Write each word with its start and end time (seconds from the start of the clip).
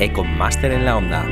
Econmaster 0.00 0.70
en 0.70 0.84
la 0.84 0.96
Onda. 0.96 1.26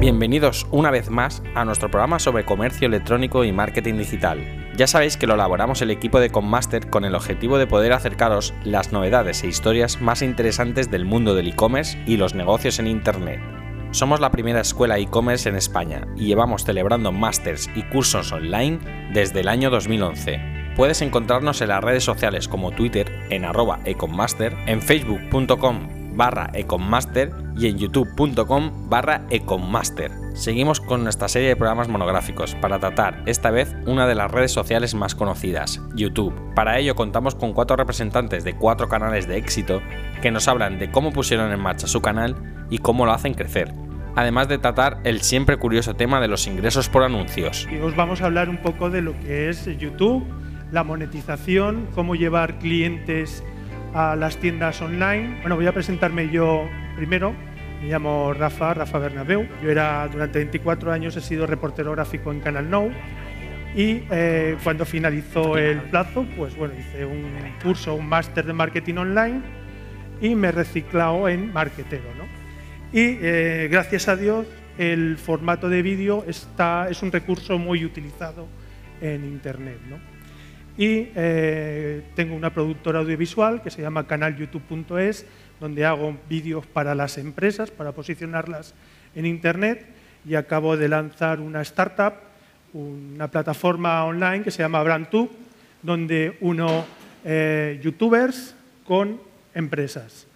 Bienvenidos 0.00 0.66
una 0.72 0.90
vez 0.90 1.10
más 1.10 1.40
a 1.54 1.64
nuestro 1.64 1.88
programa 1.92 2.18
sobre 2.18 2.44
comercio 2.44 2.88
electrónico 2.88 3.44
y 3.44 3.52
marketing 3.52 3.98
digital. 3.98 4.40
Ya 4.76 4.88
sabéis 4.88 5.16
que 5.16 5.28
lo 5.28 5.34
elaboramos 5.34 5.80
el 5.80 5.92
equipo 5.92 6.18
de 6.18 6.30
Conmaster 6.30 6.90
con 6.90 7.04
el 7.04 7.14
objetivo 7.14 7.56
de 7.56 7.68
poder 7.68 7.92
acercaros 7.92 8.52
las 8.64 8.90
novedades 8.90 9.44
e 9.44 9.46
historias 9.46 10.00
más 10.00 10.22
interesantes 10.22 10.90
del 10.90 11.04
mundo 11.04 11.36
del 11.36 11.46
e-commerce 11.46 12.02
y 12.04 12.16
los 12.16 12.34
negocios 12.34 12.80
en 12.80 12.88
Internet. 12.88 13.40
Somos 13.92 14.18
la 14.18 14.32
primera 14.32 14.60
escuela 14.60 14.98
e-commerce 14.98 15.48
en 15.48 15.54
España 15.54 16.08
y 16.16 16.26
llevamos 16.26 16.64
celebrando 16.64 17.12
másters 17.12 17.70
y 17.76 17.84
cursos 17.84 18.32
online 18.32 18.80
desde 19.12 19.38
el 19.38 19.46
año 19.46 19.70
2011. 19.70 20.74
Puedes 20.74 21.00
encontrarnos 21.00 21.60
en 21.60 21.68
las 21.68 21.84
redes 21.84 22.02
sociales 22.02 22.48
como 22.48 22.72
Twitter 22.72 23.24
en 23.30 23.44
arroba 23.44 23.78
econmaster, 23.84 24.56
en 24.66 24.82
facebook.com 24.82 26.01
barra 26.14 26.50
Econmaster 26.54 27.30
y 27.56 27.68
en 27.68 27.78
youtube.com 27.78 28.88
barra 28.88 29.22
Econmaster. 29.30 30.10
Seguimos 30.34 30.80
con 30.80 31.04
nuestra 31.04 31.28
serie 31.28 31.48
de 31.48 31.56
programas 31.56 31.88
monográficos 31.88 32.54
para 32.54 32.78
tratar 32.78 33.22
esta 33.26 33.50
vez 33.50 33.74
una 33.86 34.06
de 34.06 34.14
las 34.14 34.30
redes 34.30 34.52
sociales 34.52 34.94
más 34.94 35.14
conocidas, 35.14 35.80
YouTube. 35.94 36.34
Para 36.54 36.78
ello 36.78 36.94
contamos 36.94 37.34
con 37.34 37.52
cuatro 37.52 37.76
representantes 37.76 38.44
de 38.44 38.54
cuatro 38.54 38.88
canales 38.88 39.28
de 39.28 39.36
éxito 39.36 39.82
que 40.22 40.30
nos 40.30 40.48
hablan 40.48 40.78
de 40.78 40.90
cómo 40.90 41.12
pusieron 41.12 41.52
en 41.52 41.60
marcha 41.60 41.86
su 41.86 42.00
canal 42.00 42.36
y 42.70 42.78
cómo 42.78 43.04
lo 43.04 43.12
hacen 43.12 43.34
crecer. 43.34 43.74
Además 44.14 44.48
de 44.48 44.58
tratar 44.58 45.00
el 45.04 45.22
siempre 45.22 45.56
curioso 45.56 45.94
tema 45.94 46.20
de 46.20 46.28
los 46.28 46.46
ingresos 46.46 46.88
por 46.88 47.02
anuncios. 47.02 47.66
Y 47.70 47.78
os 47.78 47.96
vamos 47.96 48.20
a 48.20 48.26
hablar 48.26 48.48
un 48.48 48.58
poco 48.58 48.90
de 48.90 49.02
lo 49.02 49.18
que 49.20 49.48
es 49.48 49.64
YouTube, 49.78 50.24
la 50.70 50.84
monetización, 50.84 51.88
cómo 51.94 52.14
llevar 52.14 52.58
clientes 52.58 53.42
a 53.94 54.16
las 54.16 54.36
tiendas 54.38 54.80
online. 54.80 55.38
Bueno, 55.40 55.56
voy 55.56 55.66
a 55.66 55.72
presentarme 55.72 56.28
yo 56.30 56.68
primero. 56.96 57.34
Me 57.80 57.88
llamo 57.88 58.32
Rafa, 58.32 58.74
Rafa 58.74 58.98
Bernabeu. 58.98 59.46
Yo 59.62 59.70
era 59.70 60.08
durante 60.08 60.38
24 60.38 60.92
años 60.92 61.16
he 61.16 61.20
sido 61.20 61.46
reportero 61.46 61.92
gráfico 61.92 62.30
en 62.30 62.40
Canal 62.40 62.70
Now 62.70 62.90
y 63.74 64.02
eh, 64.10 64.56
cuando 64.62 64.84
finalizó 64.84 65.56
el 65.56 65.80
plazo, 65.82 66.26
pues 66.36 66.54
bueno, 66.56 66.74
hice 66.78 67.06
un 67.06 67.24
curso, 67.62 67.94
un 67.94 68.06
máster 68.06 68.44
de 68.44 68.52
marketing 68.52 68.96
online 68.96 69.40
y 70.20 70.34
me 70.34 70.48
he 70.48 70.52
reciclado 70.52 71.28
en 71.28 71.52
marketero, 71.52 72.04
¿no? 72.16 72.24
Y 72.92 73.18
eh, 73.22 73.68
gracias 73.70 74.08
a 74.08 74.16
Dios 74.16 74.46
el 74.76 75.16
formato 75.16 75.68
de 75.68 75.82
vídeo 75.82 76.24
está, 76.26 76.88
es 76.90 77.02
un 77.02 77.12
recurso 77.12 77.58
muy 77.58 77.84
utilizado 77.84 78.46
en 79.00 79.24
Internet, 79.24 79.78
¿no? 79.88 80.11
Y 80.76 81.08
eh, 81.14 82.02
tengo 82.14 82.34
una 82.34 82.52
productora 82.52 83.00
audiovisual 83.00 83.62
que 83.62 83.70
se 83.70 83.82
llama 83.82 84.06
canalyoutube.es, 84.06 85.26
donde 85.60 85.84
hago 85.84 86.16
vídeos 86.28 86.66
para 86.66 86.94
las 86.94 87.18
empresas, 87.18 87.70
para 87.70 87.92
posicionarlas 87.92 88.74
en 89.14 89.26
Internet. 89.26 89.84
Y 90.26 90.34
acabo 90.34 90.76
de 90.76 90.88
lanzar 90.88 91.40
una 91.40 91.60
startup, 91.62 92.14
una 92.72 93.28
plataforma 93.28 94.04
online 94.04 94.42
que 94.42 94.50
se 94.50 94.62
llama 94.62 94.82
BrandTube, 94.82 95.30
donde 95.82 96.38
uno 96.40 96.86
eh, 97.24 97.78
youtubers 97.82 98.54
con 98.84 99.20
empresas. 99.54 100.26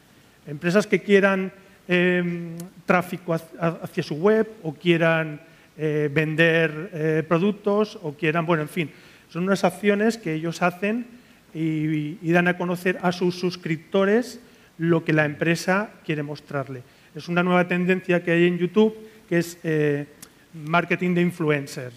Empresas 0.47 0.87
que 0.87 1.01
quieran 1.01 1.51
em, 1.89 2.57
tráfico 2.85 3.33
hacia 3.33 4.03
su 4.03 4.17
web 4.17 4.49
o 4.63 4.75
quieran 4.75 5.41
eh, 5.79 6.11
vender 6.13 7.25
productos 7.27 7.99
o 8.03 8.13
quieran, 8.13 8.45
bueno, 8.45 8.63
en 8.63 8.69
fin, 8.69 8.91
son 9.29 9.45
unas 9.45 9.65
acciones 9.65 10.19
que 10.19 10.35
ellos 10.35 10.63
hacen 10.63 11.07
y, 11.55 12.31
dan 12.33 12.49
a 12.49 12.59
conocer 12.59 12.99
a 13.03 13.13
sus 13.13 13.39
suscriptores 13.39 14.41
lo 14.79 15.05
que 15.05 15.13
la 15.13 15.25
empresa 15.25 15.91
quiere 16.05 16.23
mostrarle. 16.23 16.83
Es 17.15 17.29
una 17.29 17.43
nueva 17.43 17.67
tendencia 17.67 18.23
que 18.23 18.33
hay 18.33 18.47
en 18.47 18.59
YouTube 18.59 18.95
que 19.29 19.39
es 19.39 19.59
eh, 19.65 20.07
marketing 20.53 21.15
de 21.15 21.23
influencers. 21.23 21.95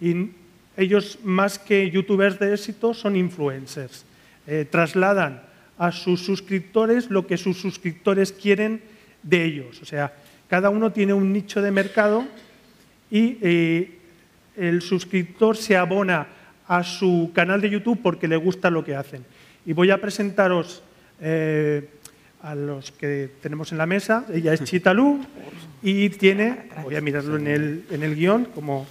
Y 0.00 0.30
ellos, 0.76 1.18
más 1.24 1.58
que 1.58 1.90
youtubers 1.90 2.38
de 2.38 2.54
éxito, 2.54 2.94
son 2.94 3.16
influencers. 3.16 4.04
Eh, 4.46 4.64
trasladan 4.70 5.42
a 5.76 5.92
sus 5.92 6.24
suscriptores 6.24 7.10
lo 7.10 7.26
que 7.26 7.36
sus 7.36 7.58
suscriptores 7.58 8.32
quieren 8.32 8.80
de 9.22 9.44
ellos. 9.44 9.82
O 9.82 9.84
sea, 9.84 10.14
cada 10.48 10.70
uno 10.70 10.92
tiene 10.92 11.12
un 11.12 11.32
nicho 11.32 11.60
de 11.60 11.70
mercado 11.70 12.24
y 13.10 13.38
eh, 13.42 13.97
el 14.58 14.82
suscriptor 14.82 15.56
se 15.56 15.76
abona 15.76 16.26
a 16.66 16.82
su 16.84 17.30
canal 17.34 17.60
de 17.60 17.70
YouTube 17.70 18.00
porque 18.02 18.28
le 18.28 18.36
gusta 18.36 18.70
lo 18.70 18.84
que 18.84 18.94
hacen. 18.94 19.24
Y 19.64 19.72
voy 19.72 19.90
a 19.90 20.00
presentaros 20.00 20.82
eh, 21.20 21.88
a 22.42 22.54
los 22.54 22.92
que 22.92 23.30
tenemos 23.40 23.72
en 23.72 23.78
la 23.78 23.86
mesa. 23.86 24.26
Ella 24.32 24.52
es 24.52 24.62
Chitalú 24.64 25.20
y 25.82 26.10
tiene, 26.10 26.68
voy 26.82 26.96
a 26.96 27.00
mirarlo 27.00 27.36
en 27.36 27.46
el, 27.46 27.84
en 27.90 28.02
el 28.02 28.14
guion, 28.14 28.46
como, 28.46 28.86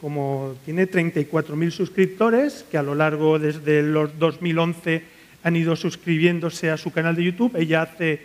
como 0.00 0.56
tiene 0.64 0.88
34.000 0.88 1.70
suscriptores 1.70 2.64
que 2.70 2.78
a 2.78 2.82
lo 2.82 2.94
largo 2.94 3.38
desde 3.38 3.82
los 3.82 4.18
2011 4.18 5.02
han 5.44 5.56
ido 5.56 5.76
suscribiéndose 5.76 6.70
a 6.70 6.76
su 6.76 6.92
canal 6.92 7.16
de 7.16 7.24
YouTube. 7.24 7.56
Ella 7.56 7.82
hace 7.82 8.20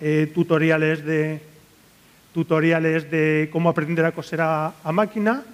eh, 0.00 0.30
tutoriales, 0.34 1.04
de, 1.04 1.40
tutoriales 2.32 3.10
de 3.10 3.50
cómo 3.52 3.68
aprender 3.68 4.04
a 4.04 4.12
coser 4.12 4.40
a 4.40 4.72
máquina 4.92 5.44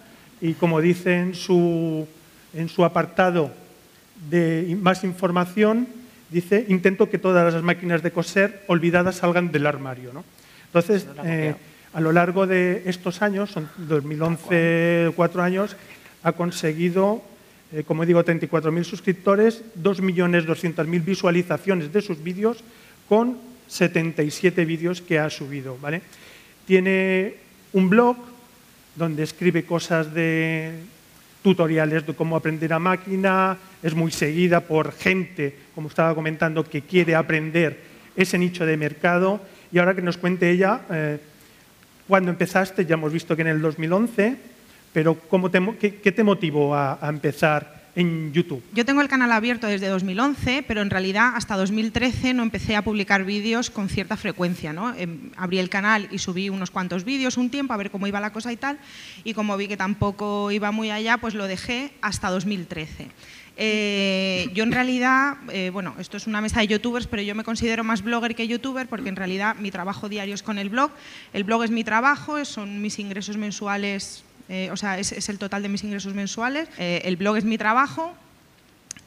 y 0.40 0.54
como 0.54 0.80
dice 0.80 1.18
en 1.18 1.34
su, 1.34 2.06
en 2.54 2.68
su 2.68 2.84
apartado 2.84 3.50
de 4.30 4.76
más 4.80 5.04
información, 5.04 5.88
dice, 6.30 6.64
intento 6.68 7.08
que 7.10 7.18
todas 7.18 7.52
las 7.52 7.62
máquinas 7.62 8.02
de 8.02 8.10
coser 8.10 8.62
olvidadas 8.66 9.16
salgan 9.16 9.52
del 9.52 9.66
armario. 9.66 10.12
¿no? 10.12 10.24
Entonces, 10.66 11.06
eh, 11.24 11.54
a 11.92 12.00
lo 12.00 12.12
largo 12.12 12.46
de 12.46 12.82
estos 12.86 13.22
años, 13.22 13.50
son 13.50 13.68
2011, 13.76 15.12
cuatro 15.16 15.42
años, 15.42 15.76
ha 16.22 16.32
conseguido, 16.32 17.22
eh, 17.72 17.84
como 17.86 18.04
digo, 18.04 18.24
34.000 18.24 18.84
suscriptores, 18.84 19.62
2.200.000 19.80 21.04
visualizaciones 21.04 21.92
de 21.92 22.02
sus 22.02 22.22
vídeos 22.22 22.62
con 23.08 23.38
77 23.68 24.64
vídeos 24.64 25.00
que 25.00 25.18
ha 25.18 25.30
subido. 25.30 25.78
¿vale? 25.80 26.02
Tiene 26.66 27.34
un 27.72 27.88
blog 27.88 28.16
donde 28.98 29.22
escribe 29.22 29.64
cosas 29.64 30.12
de 30.12 30.72
tutoriales 31.42 32.06
de 32.06 32.14
cómo 32.14 32.36
aprender 32.36 32.72
a 32.72 32.78
máquina, 32.78 33.56
es 33.82 33.94
muy 33.94 34.10
seguida 34.10 34.60
por 34.60 34.92
gente, 34.92 35.54
como 35.74 35.88
estaba 35.88 36.14
comentando, 36.14 36.64
que 36.64 36.82
quiere 36.82 37.14
aprender 37.14 37.78
ese 38.16 38.36
nicho 38.36 38.66
de 38.66 38.76
mercado. 38.76 39.40
Y 39.70 39.78
ahora 39.78 39.94
que 39.94 40.02
nos 40.02 40.18
cuente 40.18 40.50
ella, 40.50 40.80
eh, 40.90 41.18
cuando 42.08 42.30
empezaste, 42.30 42.84
ya 42.84 42.94
hemos 42.94 43.12
visto 43.12 43.36
que 43.36 43.42
en 43.42 43.48
el 43.48 43.62
2011, 43.62 44.36
pero 44.92 45.14
¿cómo 45.14 45.50
qué, 45.50 45.90
te 45.90 46.24
motivó 46.24 46.74
a 46.74 46.98
empezar 47.08 47.77
YouTube? 48.32 48.62
Yo 48.72 48.84
tengo 48.84 49.00
el 49.00 49.08
canal 49.08 49.32
abierto 49.32 49.66
desde 49.66 49.88
2011, 49.88 50.64
pero 50.66 50.82
en 50.82 50.90
realidad 50.90 51.32
hasta 51.34 51.56
2013 51.56 52.34
no 52.34 52.42
empecé 52.42 52.76
a 52.76 52.82
publicar 52.82 53.24
vídeos 53.24 53.70
con 53.70 53.88
cierta 53.88 54.16
frecuencia. 54.16 54.72
¿no? 54.72 54.94
Em, 54.94 55.30
abrí 55.36 55.58
el 55.58 55.68
canal 55.68 56.08
y 56.10 56.18
subí 56.18 56.48
unos 56.48 56.70
cuantos 56.70 57.04
vídeos 57.04 57.36
un 57.36 57.50
tiempo 57.50 57.72
a 57.72 57.76
ver 57.76 57.90
cómo 57.90 58.06
iba 58.06 58.20
la 58.20 58.32
cosa 58.32 58.52
y 58.52 58.56
tal, 58.56 58.78
y 59.24 59.34
como 59.34 59.56
vi 59.56 59.68
que 59.68 59.76
tampoco 59.76 60.50
iba 60.50 60.70
muy 60.70 60.90
allá, 60.90 61.18
pues 61.18 61.34
lo 61.34 61.46
dejé 61.46 61.92
hasta 62.00 62.30
2013. 62.30 63.08
Eh, 63.60 64.50
yo 64.54 64.62
en 64.62 64.70
realidad, 64.70 65.36
eh, 65.50 65.70
bueno, 65.70 65.96
esto 65.98 66.16
es 66.16 66.28
una 66.28 66.40
mesa 66.40 66.60
de 66.60 66.68
youtubers, 66.68 67.08
pero 67.08 67.22
yo 67.22 67.34
me 67.34 67.42
considero 67.42 67.82
más 67.82 68.02
blogger 68.02 68.36
que 68.36 68.46
youtuber 68.46 68.86
porque 68.86 69.08
en 69.08 69.16
realidad 69.16 69.56
mi 69.56 69.72
trabajo 69.72 70.08
diario 70.08 70.34
es 70.34 70.44
con 70.44 70.58
el 70.58 70.68
blog. 70.68 70.92
El 71.32 71.42
blog 71.42 71.64
es 71.64 71.72
mi 71.72 71.82
trabajo, 71.82 72.44
son 72.44 72.80
mis 72.80 73.00
ingresos 73.00 73.36
mensuales 73.36 74.22
eh, 74.48 74.70
o 74.72 74.76
sea, 74.76 74.98
es, 74.98 75.28
el 75.28 75.38
total 75.38 75.62
de 75.62 75.68
mis 75.68 75.84
ingresos 75.84 76.14
mensuales. 76.14 76.68
Eh, 76.78 77.02
el 77.04 77.16
blog 77.16 77.36
es 77.36 77.44
mi 77.44 77.58
trabajo 77.58 78.14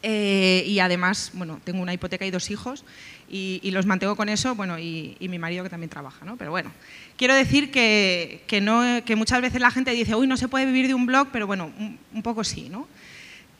eh, 0.03 0.63
y 0.67 0.79
además, 0.79 1.31
bueno, 1.33 1.59
tengo 1.63 1.81
una 1.81 1.93
hipoteca 1.93 2.25
y 2.25 2.31
dos 2.31 2.49
hijos 2.51 2.83
y, 3.29 3.71
los 3.71 3.85
mantengo 3.85 4.15
con 4.15 4.29
eso, 4.29 4.55
bueno, 4.55 4.77
y, 4.77 5.15
mi 5.21 5.39
marido 5.39 5.63
que 5.63 5.69
también 5.69 5.89
trabaja, 5.89 6.25
¿no? 6.25 6.35
Pero 6.35 6.51
bueno, 6.51 6.71
quiero 7.17 7.33
decir 7.33 7.71
que, 7.71 8.59
no, 8.61 9.03
que 9.05 9.15
muchas 9.15 9.41
veces 9.41 9.61
la 9.61 9.71
gente 9.71 9.91
dice, 9.91 10.15
uy, 10.15 10.27
no 10.27 10.37
se 10.37 10.47
puede 10.47 10.65
vivir 10.65 10.87
de 10.87 10.93
un 10.93 11.05
blog, 11.05 11.29
pero 11.31 11.47
bueno, 11.47 11.71
un, 11.77 11.97
un 12.13 12.23
poco 12.23 12.43
sí, 12.43 12.67
¿no? 12.69 12.87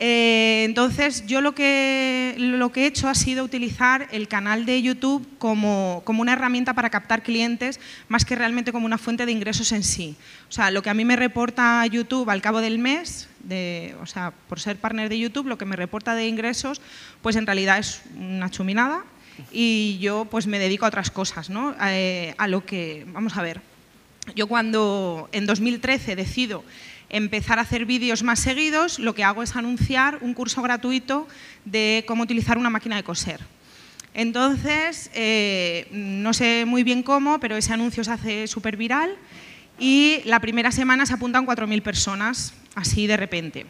Eh, 0.03 0.63
entonces, 0.65 1.27
yo 1.27 1.41
lo 1.41 1.53
que, 1.53 2.33
lo 2.39 2.71
que 2.71 2.81
he 2.81 2.85
hecho 2.87 3.07
ha 3.07 3.13
sido 3.13 3.43
utilizar 3.43 4.07
el 4.09 4.27
canal 4.27 4.65
de 4.65 4.81
YouTube 4.81 5.27
como, 5.37 6.01
como, 6.05 6.23
una 6.23 6.33
herramienta 6.33 6.73
para 6.73 6.89
captar 6.89 7.21
clientes, 7.21 7.79
más 8.07 8.25
que 8.25 8.35
realmente 8.35 8.71
como 8.71 8.87
una 8.87 8.97
fuente 8.97 9.27
de 9.27 9.31
ingresos 9.31 9.71
en 9.71 9.83
sí. 9.83 10.15
O 10.49 10.51
sea, 10.51 10.71
lo 10.71 10.81
que 10.81 10.89
a 10.89 10.95
mí 10.95 11.05
me 11.05 11.15
reporta 11.15 11.85
YouTube 11.85 12.31
al 12.31 12.41
cabo 12.41 12.61
del 12.61 12.79
mes, 12.79 13.29
de, 13.43 13.95
o 14.01 14.07
sea, 14.07 14.33
por 14.49 14.59
ser 14.59 14.77
partner 14.77 15.07
de 15.07 15.19
YouTube, 15.19 15.45
lo 15.45 15.59
que 15.59 15.65
me 15.65 15.75
reporta 15.75 16.15
de 16.15 16.27
ingresos, 16.27 16.81
pues 17.21 17.35
en 17.35 17.45
realidad 17.45 17.77
es 17.77 18.01
una 18.17 18.49
chuminada 18.49 19.03
y 19.51 19.99
yo 19.99 20.25
pues 20.25 20.47
me 20.47 20.57
dedico 20.57 20.85
a 20.85 20.87
otras 20.87 21.11
cosas, 21.11 21.51
¿no? 21.51 21.75
Eh, 21.79 22.33
a 22.39 22.47
lo 22.47 22.65
que, 22.65 23.05
vamos 23.09 23.37
a 23.37 23.43
ver, 23.43 23.61
yo 24.35 24.47
cuando 24.47 25.29
en 25.31 25.45
2013 25.45 26.15
decido 26.15 26.63
empezar 27.11 27.59
a 27.59 27.63
hacer 27.63 27.85
vídeos 27.85 28.23
más 28.23 28.39
seguidos, 28.39 28.97
lo 28.97 29.13
que 29.13 29.23
hago 29.23 29.43
es 29.43 29.55
anunciar 29.55 30.17
un 30.21 30.33
curso 30.33 30.61
gratuito 30.61 31.27
de 31.65 32.03
cómo 32.07 32.23
utilizar 32.23 32.57
una 32.57 32.69
máquina 32.69 32.95
de 32.95 33.03
coser. 33.03 33.41
Entonces, 34.13 35.11
eh, 35.13 35.87
no 35.91 36.33
sé 36.33 36.65
muy 36.65 36.83
bien 36.83 37.03
cómo, 37.03 37.39
pero 37.39 37.55
ese 37.55 37.73
anuncio 37.73 38.03
se 38.03 38.11
hace 38.11 38.47
súper 38.47 38.77
viral 38.77 39.15
y 39.77 40.21
la 40.25 40.39
primera 40.39 40.71
semana 40.71 41.05
se 41.05 41.13
apuntan 41.13 41.45
4.000 41.45 41.81
personas, 41.81 42.53
así 42.75 43.07
de 43.07 43.17
repente. 43.17 43.65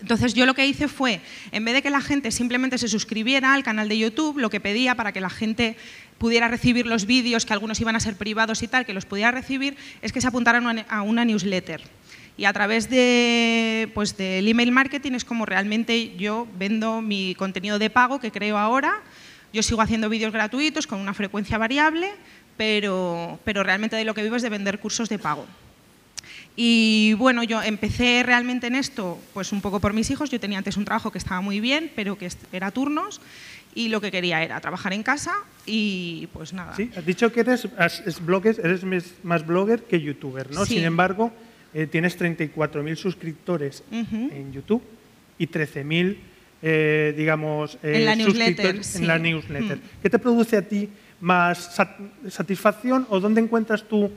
Entonces 0.00 0.34
yo 0.34 0.46
lo 0.46 0.54
que 0.54 0.66
hice 0.66 0.88
fue, 0.88 1.20
en 1.52 1.64
vez 1.64 1.74
de 1.74 1.82
que 1.82 1.90
la 1.90 2.00
gente 2.00 2.30
simplemente 2.30 2.76
se 2.78 2.88
suscribiera 2.88 3.54
al 3.54 3.62
canal 3.62 3.88
de 3.88 3.98
YouTube, 3.98 4.38
lo 4.38 4.50
que 4.50 4.60
pedía 4.60 4.94
para 4.94 5.12
que 5.12 5.20
la 5.20 5.30
gente 5.30 5.76
pudiera 6.18 6.48
recibir 6.48 6.86
los 6.86 7.06
vídeos, 7.06 7.44
que 7.44 7.52
algunos 7.52 7.80
iban 7.80 7.96
a 7.96 8.00
ser 8.00 8.16
privados 8.16 8.62
y 8.62 8.68
tal, 8.68 8.86
que 8.86 8.94
los 8.94 9.04
pudiera 9.04 9.30
recibir, 9.30 9.76
es 10.02 10.12
que 10.12 10.20
se 10.20 10.26
apuntaran 10.26 10.84
a 10.88 11.02
una 11.02 11.24
newsletter. 11.24 11.82
Y 12.38 12.44
a 12.44 12.52
través 12.52 12.90
de, 12.90 13.90
pues, 13.94 14.16
del 14.16 14.46
email 14.46 14.70
marketing 14.70 15.12
es 15.12 15.24
como 15.24 15.46
realmente 15.46 16.14
yo 16.16 16.46
vendo 16.58 17.00
mi 17.00 17.34
contenido 17.34 17.78
de 17.78 17.88
pago 17.88 18.20
que 18.20 18.30
creo 18.30 18.58
ahora. 18.58 19.00
Yo 19.52 19.62
sigo 19.62 19.80
haciendo 19.80 20.08
vídeos 20.08 20.32
gratuitos 20.32 20.86
con 20.86 21.00
una 21.00 21.14
frecuencia 21.14 21.56
variable, 21.56 22.10
pero, 22.58 23.40
pero 23.44 23.62
realmente 23.62 23.96
de 23.96 24.04
lo 24.04 24.12
que 24.12 24.22
vivo 24.22 24.36
es 24.36 24.42
de 24.42 24.50
vender 24.50 24.80
cursos 24.80 25.08
de 25.08 25.18
pago. 25.18 25.46
Y 26.56 27.14
bueno, 27.14 27.42
yo 27.42 27.62
empecé 27.62 28.22
realmente 28.22 28.66
en 28.66 28.76
esto 28.76 29.18
pues 29.34 29.52
un 29.52 29.60
poco 29.60 29.80
por 29.80 29.92
mis 29.92 30.10
hijos. 30.10 30.30
Yo 30.30 30.40
tenía 30.40 30.58
antes 30.58 30.76
un 30.76 30.84
trabajo 30.84 31.12
que 31.12 31.18
estaba 31.18 31.40
muy 31.40 31.60
bien, 31.60 31.90
pero 31.94 32.16
que 32.18 32.30
era 32.52 32.70
turnos 32.70 33.20
y 33.74 33.88
lo 33.88 34.00
que 34.00 34.10
quería 34.10 34.42
era 34.42 34.58
trabajar 34.60 34.94
en 34.94 35.02
casa 35.02 35.32
y 35.66 36.28
pues 36.32 36.54
nada. 36.54 36.74
Sí, 36.74 36.90
has 36.96 37.04
dicho 37.04 37.30
que 37.30 37.40
eres, 37.40 37.68
bloggers, 38.20 38.58
eres 38.58 38.82
más 39.22 39.46
blogger 39.46 39.84
que 39.84 40.00
youtuber, 40.00 40.50
¿no? 40.50 40.64
Sin 40.64 40.82
embargo, 40.82 41.30
eh, 41.78 41.86
tienes 41.86 42.18
34.000 42.18 42.96
suscriptores 42.96 43.84
en 43.90 44.50
YouTube 44.50 44.82
y 45.38 45.46
13.000, 45.46 46.16
eh, 46.62 47.14
digamos, 47.14 47.74
eh, 47.82 47.96
en 47.96 48.04
la 48.06 48.16
newsletter. 48.16 48.80
En 48.94 49.06
la 49.06 49.18
newsletter. 49.18 49.78
¿Qué 50.00 50.08
te 50.08 50.18
produce 50.18 50.56
a 50.56 50.62
ti 50.62 50.88
más 51.20 51.78
satisfacción 52.30 53.06
o 53.10 53.20
dónde 53.20 53.42
encuentras 53.42 53.86
tú 53.86 54.10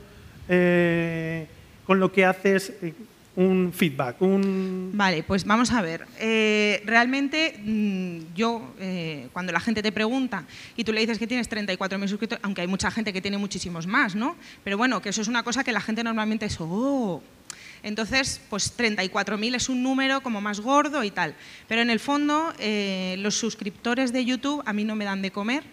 con 1.84 2.00
lo 2.00 2.10
que 2.10 2.24
haces 2.24 2.72
eh, 2.80 2.94
un 3.36 3.74
feedback? 3.74 4.22
Un... 4.22 4.92
Vale, 4.94 5.22
pues 5.22 5.44
vamos 5.44 5.70
a 5.70 5.82
ver. 5.82 6.06
Eh, 6.18 6.80
realmente 6.86 7.60
mm, 7.62 8.34
yo, 8.34 8.74
eh, 8.80 9.28
cuando 9.34 9.52
la 9.52 9.60
gente 9.60 9.82
te 9.82 9.92
pregunta 9.92 10.44
y 10.76 10.84
tú 10.84 10.94
le 10.94 11.00
dices 11.00 11.18
que 11.18 11.26
tienes 11.26 11.50
34.000 11.50 12.08
suscriptores, 12.08 12.42
aunque 12.42 12.62
hay 12.62 12.68
mucha 12.68 12.90
gente 12.90 13.12
que 13.12 13.20
tiene 13.20 13.36
muchísimos 13.36 13.86
más, 13.86 14.14
¿no? 14.14 14.36
Pero 14.64 14.78
bueno, 14.78 15.02
que 15.02 15.10
eso 15.10 15.20
es 15.20 15.28
una 15.28 15.42
cosa 15.42 15.62
que 15.62 15.72
la 15.72 15.82
gente 15.82 16.02
normalmente 16.02 16.46
es, 16.46 16.56
oh, 16.58 17.22
entonces, 17.82 18.40
pues 18.50 18.76
34.000 18.76 19.54
es 19.54 19.68
un 19.68 19.82
número 19.82 20.22
como 20.22 20.40
más 20.40 20.60
gordo 20.60 21.04
y 21.04 21.10
tal. 21.10 21.34
Pero 21.68 21.82
en 21.82 21.90
el 21.90 22.00
fondo, 22.00 22.52
los 23.18 23.34
suscriptores 23.34 24.12
de 24.12 24.24
YouTube 24.24 24.62
a 24.66 24.72
mí 24.72 24.84
no 24.84 24.96
me 24.96 25.04
dan 25.04 25.22
de 25.22 25.30
comer, 25.30 25.64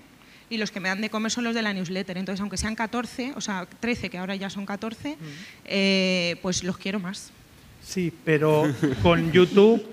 y 0.49 0.57
los 0.57 0.71
que 0.71 0.79
me 0.79 0.89
dan 0.89 1.01
de 1.01 1.09
comer 1.09 1.31
son 1.31 1.43
los 1.43 1.55
de 1.55 1.61
la 1.61 1.73
newsletter. 1.73 2.17
Entonces, 2.17 2.41
aunque 2.41 2.57
sean 2.57 2.75
14, 2.75 3.33
o 3.35 3.41
sea, 3.41 3.67
13, 3.79 4.09
que 4.09 4.17
ahora 4.17 4.35
ya 4.35 4.49
son 4.49 4.65
14, 4.65 5.17
eh, 5.65 6.37
pues 6.41 6.63
los 6.63 6.77
quiero 6.77 6.99
más. 6.99 7.31
Sí, 7.83 8.13
pero 8.23 8.73
con 9.03 9.31
YouTube, 9.31 9.83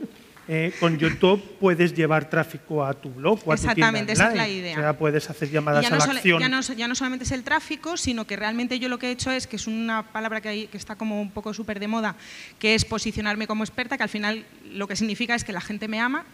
eh, 0.49 0.73
con 0.81 0.99
YouTube 0.99 1.43
puedes 1.59 1.95
llevar 1.95 2.29
tráfico 2.29 2.85
a 2.85 2.95
tu 2.95 3.11
blog 3.11 3.41
o 3.45 3.53
a 3.53 3.55
Exactamente, 3.55 4.13
esa 4.13 4.31
es 4.31 4.37
la 4.37 4.49
idea. 4.49 4.77
O 4.77 4.81
sea, 4.81 4.99
puedes 4.99 5.29
hacer 5.31 5.51
llamadas 5.51 5.87
a 5.87 5.91
la 5.91 6.05
acción. 6.05 6.41
Ya 6.41 6.49
no, 6.49 6.61
ya 6.61 6.89
no, 6.89 6.95
solamente 6.95 7.25
es 7.25 7.33
el 7.33 7.45
tráfico, 7.45 7.97
sino 7.97 8.27
que 8.27 8.37
realmente 8.37 8.79
yo 8.79 8.89
lo 8.89 8.99
que 8.99 9.09
he 9.09 9.11
hecho 9.11 9.31
es, 9.31 9.47
que 9.47 9.57
es 9.57 9.67
una 9.67 10.03
palabra 10.03 10.41
que, 10.41 10.49
hay, 10.49 10.67
que 10.67 10.77
está 10.77 10.97
como 10.97 11.21
un 11.21 11.31
poco 11.31 11.55
súper 11.55 11.81
de 11.81 11.89
moda, 11.89 12.17
que 12.59 12.75
es 12.75 12.85
posicionarme 12.85 13.47
como 13.47 13.65
experta, 13.65 13.97
que 13.97 14.03
al 14.03 14.09
final 14.09 14.45
lo 14.71 14.87
que 14.89 14.97
significa 14.97 15.35
es 15.35 15.45
que 15.45 15.53
la 15.53 15.61
gente 15.61 15.89
me 15.89 16.01
ama 16.01 16.25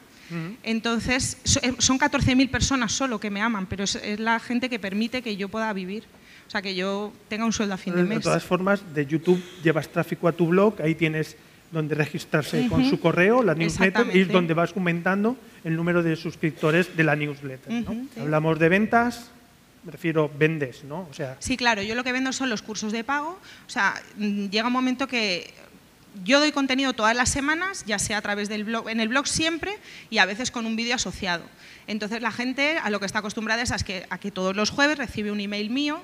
entonces, 0.63 1.39
eh, 1.63 1.75
son 1.79 1.99
14.000 1.99 2.51
personas 2.51 2.93
solo 2.93 3.19
que 3.19 3.31
me 3.31 3.43
aman, 3.43 3.67
pero 3.67 3.85
es, 3.85 3.99
la 4.19 4.39
gente 4.39 4.69
que 4.69 4.79
permite 4.79 5.23
que 5.23 5.37
yo 5.37 5.49
pueda 5.49 5.73
vivir. 5.73 6.05
O 6.47 6.51
sea, 6.51 6.63
que 6.63 6.75
yo 6.75 7.13
tenga 7.29 7.45
un 7.45 7.53
sueldo 7.53 7.75
a 7.75 7.77
fin 7.77 7.95
de 7.95 8.03
mes. 8.03 8.19
De 8.19 8.25
todas 8.25 8.43
formas, 8.43 8.83
de 8.93 9.07
YouTube 9.07 9.43
llevas 9.63 9.89
tráfico 9.89 10.27
a 10.27 10.33
tu 10.33 10.49
blog, 10.49 10.81
ahí 10.83 10.95
tienes 10.95 11.37
donde 11.71 11.95
registrarse 11.95 12.67
con 12.69 12.85
su 12.89 12.99
correo, 13.01 13.43
la 13.43 13.55
newsletter, 13.55 14.15
y 14.15 14.21
es 14.23 14.29
donde 14.29 14.55
vas 14.55 14.73
aumentando 14.75 15.37
el 15.65 15.77
número 15.77 16.03
de 16.03 16.17
suscriptores 16.17 16.97
de 16.97 17.05
la 17.05 17.15
newsletter. 17.15 17.85
Hablamos 18.21 18.59
de 18.59 18.69
ventas, 18.69 19.31
me 19.85 19.93
refiero, 19.93 20.31
vendes, 20.37 20.85
¿no? 20.85 21.09
O 21.11 21.15
sea, 21.15 21.37
sí, 21.39 21.57
claro, 21.57 21.83
yo 21.83 21.95
lo 21.95 22.05
que 22.05 22.13
vendo 22.13 22.33
son 22.33 22.51
los 22.51 22.63
cursos 22.63 22.93
de 22.93 23.05
pago. 23.05 23.39
O 23.67 23.71
sea, 23.71 23.95
mm, 24.17 24.49
llega 24.49 24.67
un 24.67 24.73
momento 24.73 25.07
que 25.07 25.55
yo 26.25 26.41
doy 26.41 26.53
contenido 26.53 26.93
todas 26.93 27.17
las 27.17 27.31
semanas, 27.31 27.85
ya 27.87 27.99
sea 27.99 28.19
a 28.19 28.23
través 28.23 28.49
del 28.49 28.65
blog, 28.65 28.89
en 28.89 29.01
el 29.01 29.09
blog 29.09 29.27
siempre 29.27 29.73
y 30.11 30.19
a 30.19 30.27
veces 30.27 30.51
con 30.51 30.67
un 30.67 30.77
vídeo 30.77 30.97
asociado. 30.97 31.45
Entonces 31.87 32.21
la 32.21 32.31
gente 32.31 32.79
a 32.79 32.91
lo 32.91 33.01
que 33.01 33.07
está 33.07 33.21
acostumbrada 33.21 33.63
es 33.63 33.73
a 33.73 33.79
que, 33.79 34.07
a 34.11 34.19
que 34.19 34.31
todos 34.31 34.55
los 34.55 34.71
jueves 34.71 34.99
recibe 34.99 35.31
un 35.31 35.41
email 35.41 35.71
mío, 35.71 36.03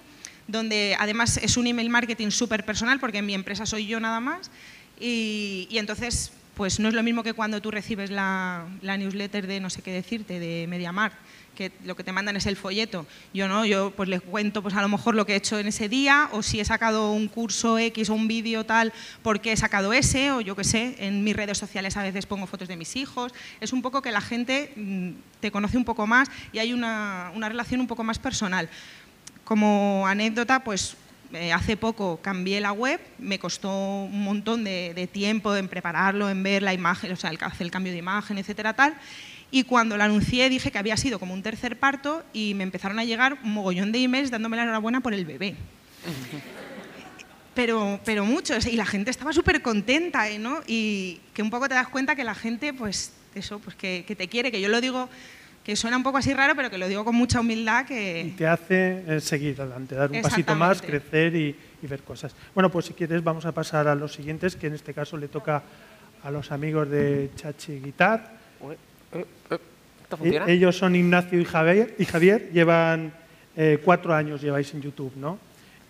donde 0.48 0.96
además 0.98 1.38
es 1.38 1.56
un 1.56 1.66
email 1.66 1.90
marketing 1.90 2.30
súper 2.30 2.64
personal 2.64 3.00
porque 3.00 3.18
en 3.18 3.26
mi 3.26 3.34
empresa 3.34 3.66
soy 3.66 3.86
yo 3.86 4.00
nada 4.00 4.20
más 4.20 4.50
y, 4.98 5.68
entonces 5.72 6.32
pues 6.54 6.80
no 6.80 6.88
es 6.88 6.94
lo 6.94 7.02
mismo 7.02 7.22
que 7.22 7.34
cuando 7.34 7.60
tú 7.60 7.70
recibes 7.70 8.10
la, 8.10 8.66
newsletter 8.80 9.46
de 9.46 9.60
no 9.60 9.68
sé 9.68 9.82
qué 9.82 9.92
decirte, 9.92 10.40
de 10.40 10.66
MediaMarkt, 10.66 11.16
que 11.54 11.72
lo 11.84 11.96
que 11.96 12.04
te 12.04 12.12
mandan 12.12 12.36
es 12.36 12.46
el 12.46 12.56
folleto. 12.56 13.06
Yo 13.34 13.46
no, 13.46 13.66
yo 13.66 13.92
pues 13.96 14.08
les 14.08 14.22
cuento 14.22 14.62
pues 14.62 14.74
a 14.74 14.80
lo 14.80 14.88
mejor 14.88 15.14
lo 15.14 15.26
que 15.26 15.32
he 15.32 15.36
hecho 15.36 15.58
en 15.58 15.66
ese 15.66 15.88
día 15.88 16.28
o 16.32 16.42
si 16.42 16.60
he 16.60 16.64
sacado 16.64 17.12
un 17.12 17.28
curso 17.28 17.78
X 17.78 18.08
o 18.08 18.14
un 18.14 18.28
vídeo 18.28 18.64
tal, 18.64 18.92
porque 19.22 19.52
he 19.52 19.56
sacado 19.56 19.92
ese 19.92 20.30
o 20.30 20.40
yo 20.40 20.54
qué 20.54 20.64
sé, 20.64 20.96
en 20.98 21.24
mis 21.24 21.36
redes 21.36 21.58
sociales 21.58 21.96
a 21.96 22.02
veces 22.02 22.26
pongo 22.26 22.46
fotos 22.46 22.68
de 22.68 22.76
mis 22.76 22.94
hijos. 22.96 23.32
Es 23.60 23.72
un 23.72 23.82
poco 23.82 24.00
que 24.00 24.12
la 24.12 24.20
gente 24.20 24.72
mm, 24.76 25.10
te 25.40 25.50
conoce 25.50 25.76
un 25.76 25.84
poco 25.84 26.06
más 26.06 26.30
y 26.52 26.58
hay 26.58 26.72
una, 26.72 27.32
relación 27.34 27.80
un 27.80 27.86
poco 27.86 28.04
más 28.04 28.18
personal. 28.18 28.68
Como 29.44 30.06
anécdota, 30.06 30.62
pues 30.62 30.96
eh, 31.32 31.52
hace 31.52 31.76
poco 31.76 32.20
cambié 32.22 32.60
la 32.60 32.72
web, 32.72 33.00
me 33.18 33.38
costó 33.38 33.70
un 33.70 34.22
montón 34.22 34.64
de, 34.64 35.08
tiempo 35.12 35.54
en 35.56 35.68
prepararlo, 35.68 36.28
en 36.30 36.42
ver 36.42 36.62
la 36.62 36.74
imagen, 36.74 37.12
o 37.12 37.16
sea, 37.16 37.30
el, 37.30 37.38
hacer 37.40 37.66
el 37.66 37.70
cambio 37.70 37.92
de 37.92 37.98
imagen, 37.98 38.38
etcétera, 38.38 38.74
tal. 38.74 38.94
Y 39.50 39.64
cuando 39.64 39.96
la 39.96 40.04
anuncié 40.04 40.48
dije 40.48 40.70
que 40.70 40.78
había 40.78 40.96
sido 40.96 41.18
como 41.18 41.32
un 41.32 41.42
tercer 41.42 41.78
parto 41.78 42.24
y 42.32 42.54
me 42.54 42.64
empezaron 42.64 42.98
a 42.98 43.04
llegar 43.04 43.38
un 43.44 43.52
mogollón 43.52 43.92
de 43.92 44.02
emails 44.02 44.30
dándome 44.30 44.56
la 44.56 44.64
enhorabuena 44.64 45.00
por 45.00 45.14
el 45.14 45.24
bebé. 45.24 45.54
Pero, 47.54 48.00
pero 48.04 48.26
muchos, 48.26 48.66
y 48.66 48.76
la 48.76 48.84
gente 48.84 49.10
estaba 49.10 49.32
súper 49.32 49.62
contenta, 49.62 50.28
¿eh? 50.28 50.38
¿no? 50.38 50.60
Y 50.66 51.20
que 51.32 51.42
un 51.42 51.50
poco 51.50 51.68
te 51.68 51.74
das 51.74 51.88
cuenta 51.88 52.14
que 52.14 52.22
la 52.22 52.34
gente, 52.34 52.74
pues, 52.74 53.12
eso, 53.34 53.60
pues 53.60 53.74
que, 53.76 54.02
te 54.02 54.28
quiere, 54.28 54.50
que 54.50 54.60
yo 54.60 54.68
lo 54.68 54.80
digo, 54.80 55.08
que 55.66 55.74
suena 55.74 55.96
un 55.96 56.04
poco 56.04 56.18
así 56.18 56.32
raro, 56.32 56.54
pero 56.54 56.70
que 56.70 56.78
lo 56.78 56.86
digo 56.86 57.04
con 57.04 57.16
mucha 57.16 57.40
humildad. 57.40 57.86
Que 57.86 58.32
te 58.38 58.46
hace 58.46 59.02
eh, 59.08 59.20
seguir 59.20 59.60
adelante, 59.60 59.96
dar 59.96 60.12
un 60.12 60.22
pasito 60.22 60.54
más, 60.54 60.80
crecer 60.80 61.34
y, 61.34 61.56
ver 61.82 62.02
cosas. 62.02 62.36
Bueno, 62.54 62.70
pues 62.70 62.86
si 62.86 62.94
quieres 62.94 63.22
vamos 63.24 63.46
a 63.46 63.52
pasar 63.52 63.88
a 63.88 63.96
los 63.96 64.12
siguientes, 64.12 64.54
que 64.54 64.68
en 64.68 64.74
este 64.74 64.94
caso 64.94 65.16
le 65.16 65.26
toca 65.26 65.64
a 66.22 66.30
los 66.30 66.52
amigos 66.52 66.88
de 66.88 67.30
Chachi 67.34 67.80
Guitar. 67.80 68.30
E-, 70.22 70.44
ellos 70.46 70.76
son 70.76 70.94
Ignacio 70.94 71.40
y 71.40 71.44
Javier, 71.44 71.96
y 71.98 72.04
Javier 72.04 72.48
llevan 72.52 73.12
eh, 73.56 73.80
cuatro 73.84 74.14
años 74.14 74.40
lleváis 74.40 74.72
en 74.72 74.82
YouTube, 74.82 75.14
¿no? 75.16 75.36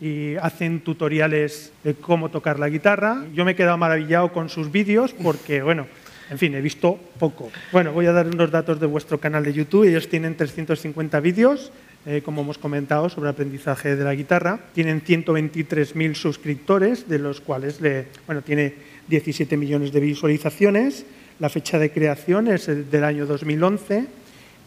Y 0.00 0.36
hacen 0.36 0.80
tutoriales 0.80 1.70
de 1.84 1.94
cómo 1.94 2.30
tocar 2.30 2.58
la 2.58 2.70
guitarra. 2.70 3.26
Yo 3.34 3.44
me 3.44 3.52
he 3.52 3.56
quedado 3.56 3.76
maravillado 3.76 4.32
con 4.32 4.48
sus 4.48 4.72
vídeos 4.72 5.12
porque, 5.12 5.60
bueno, 5.60 5.86
en 6.30 6.38
fin, 6.38 6.54
he 6.54 6.60
visto 6.60 6.98
poco. 7.18 7.50
Bueno, 7.72 7.92
voy 7.92 8.06
a 8.06 8.12
dar 8.12 8.26
unos 8.26 8.50
datos 8.50 8.80
de 8.80 8.86
vuestro 8.86 9.18
canal 9.18 9.44
de 9.44 9.52
YouTube. 9.52 9.84
Ellos 9.84 10.08
tienen 10.08 10.36
350 10.36 11.20
vídeos, 11.20 11.72
eh, 12.04 12.22
como 12.24 12.42
hemos 12.42 12.58
comentado, 12.58 13.08
sobre 13.08 13.30
aprendizaje 13.30 13.96
de 13.96 14.04
la 14.04 14.14
guitarra. 14.14 14.60
Tienen 14.74 15.02
123.000 15.02 16.14
suscriptores, 16.14 17.08
de 17.08 17.18
los 17.18 17.40
cuales, 17.40 17.80
le, 17.80 18.06
bueno, 18.26 18.42
tiene 18.42 18.74
17 19.08 19.56
millones 19.56 19.92
de 19.92 20.00
visualizaciones 20.00 21.06
la 21.38 21.48
fecha 21.48 21.78
de 21.78 21.90
creación 21.90 22.48
es 22.48 22.66
del 22.66 23.04
año 23.04 23.26
2011 23.26 24.06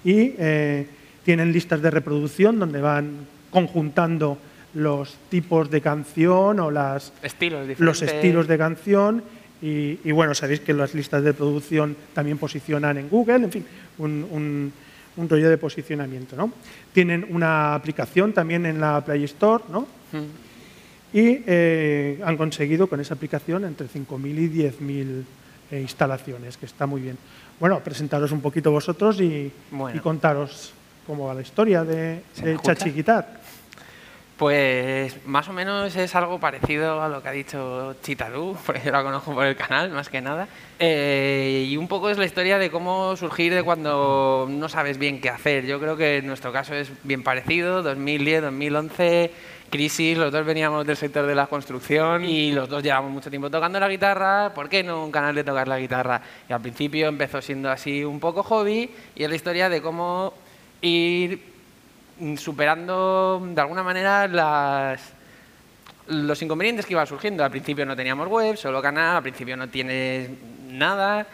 y 0.04 0.34
eh, 0.38 0.86
tienen 1.26 1.52
listas 1.52 1.82
de 1.82 1.90
reproducción 1.90 2.60
donde 2.60 2.80
van 2.80 3.26
conjuntando 3.50 4.38
los 4.76 5.18
tipos 5.30 5.72
de 5.72 5.82
canción 5.82 6.60
o 6.60 6.70
las, 6.70 7.12
los 7.80 8.02
estilos 8.04 8.48
de 8.48 8.58
canción 8.58 9.24
y, 9.62 10.12
bueno, 10.12 10.34
sabéis 10.34 10.62
que 10.62 10.74
las 10.74 10.94
listas 10.94 11.24
de 11.24 11.34
producción 11.34 11.96
también 12.14 12.38
posicionan 12.38 12.98
en 12.98 13.10
Google, 13.10 13.44
en 13.44 13.52
fin, 13.52 13.66
un, 13.98 14.72
rollo 15.18 15.50
de 15.50 15.58
posicionamiento. 15.58 16.38
¿no? 16.38 16.54
Tienen 16.94 17.26
una 17.30 17.76
aplicación 17.76 18.32
también 18.32 18.66
en 18.66 18.80
la 18.80 19.04
Play 19.04 19.26
Store 19.26 19.66
¿no? 19.70 19.82
Mm. 19.82 21.18
y 21.18 21.44
eh, 21.46 22.22
han 22.24 22.38
conseguido 22.38 22.88
con 22.88 23.02
esa 23.02 23.16
aplicación 23.16 23.66
entre 23.66 23.88
5.000 23.88 24.38
y 24.38 24.50
10.000 24.50 25.24
e 25.72 25.82
instalaciones, 25.82 26.58
que 26.58 26.66
está 26.66 26.86
muy 26.86 27.02
bien. 27.02 27.18
Bueno, 27.60 27.80
presentaros 27.84 28.32
un 28.32 28.42
poquito 28.42 28.72
vosotros 28.72 29.20
y, 29.22 29.52
contaros 30.02 30.74
cómo 31.06 31.28
va 31.28 31.34
la 31.34 31.42
historia 31.42 31.84
de, 31.84 32.22
Chachi 32.64 32.92
Guitar. 32.92 33.42
Pues 34.40 35.18
más 35.26 35.50
o 35.50 35.54
menos 35.54 35.94
es 35.98 36.16
algo 36.16 36.40
parecido 36.40 37.02
a 37.02 37.10
lo 37.10 37.22
que 37.22 37.28
ha 37.28 37.34
dicho 37.34 37.98
Chitadú, 38.02 38.56
porque 38.66 38.82
yo 38.86 38.92
la 38.94 39.04
conozco 39.04 39.34
por 39.34 39.46
el 39.46 39.58
canal, 39.58 39.92
más 39.92 40.08
que 40.08 40.22
nada. 40.22 40.48
Eh, 40.80 41.68
y 41.68 41.76
un 41.76 41.90
poco 41.90 42.10
es 42.10 42.18
la 42.18 42.24
historia 42.24 42.58
de 42.58 42.72
cómo 42.72 43.18
surgir 43.18 43.54
de 43.54 43.64
cuando 43.64 44.48
no 44.50 44.70
sabes 44.70 44.98
bien 44.98 45.20
qué 45.20 45.30
hacer. 45.30 45.66
Yo 45.66 45.78
creo 45.78 45.98
que 45.98 46.20
en 46.20 46.28
nuestro 46.28 46.54
caso 46.54 46.74
es 46.74 46.90
bien 47.04 47.22
parecido, 47.22 47.84
2010, 47.84 48.44
2011, 48.44 49.32
crisis, 49.70 50.18
los 50.18 50.32
dos 50.32 50.46
veníamos 50.46 50.88
del 50.88 50.96
sector 50.96 51.26
de 51.26 51.36
la 51.36 51.48
construcción 51.48 52.24
y 52.24 52.54
los 52.54 52.70
dos 52.70 52.82
llevamos 52.82 53.12
mucho 53.12 53.30
tiempo 53.30 53.50
tocando 53.50 53.78
la 53.78 53.90
guitarra. 53.90 54.54
¿Por 54.54 54.70
qué 54.70 54.86
no 54.86 55.04
un 55.04 55.12
canal 55.12 55.36
de 55.36 55.44
tocar 55.44 55.68
la 55.68 55.78
guitarra? 55.78 56.22
Y 56.48 56.54
al 56.54 56.62
principio 56.62 57.10
empezó 57.10 57.42
siendo 57.42 57.70
así 57.70 58.06
un 58.06 58.22
poco 58.22 58.42
hobby 58.44 58.90
y 59.16 59.22
es 59.22 59.30
la 59.30 59.36
historia 59.36 59.68
de 59.68 59.82
cómo 59.82 60.34
ir 60.82 61.59
superando 62.38 63.42
de 63.54 63.62
alguna 63.62 63.84
manera 63.84 64.28
las, 64.28 65.14
los 66.10 66.42
inconvenientes 66.42 66.86
que 66.86 66.94
iban 66.94 67.08
surgiendo. 67.08 67.44
Al 67.44 67.52
principio 67.52 67.86
no 67.86 67.96
teníamos 67.96 68.28
web, 68.28 68.58
solo 68.58 68.82
canal, 68.82 69.18
al 69.18 69.22
principio 69.22 69.56
no 69.56 69.70
tienes 69.70 70.30
nada. 70.68 71.28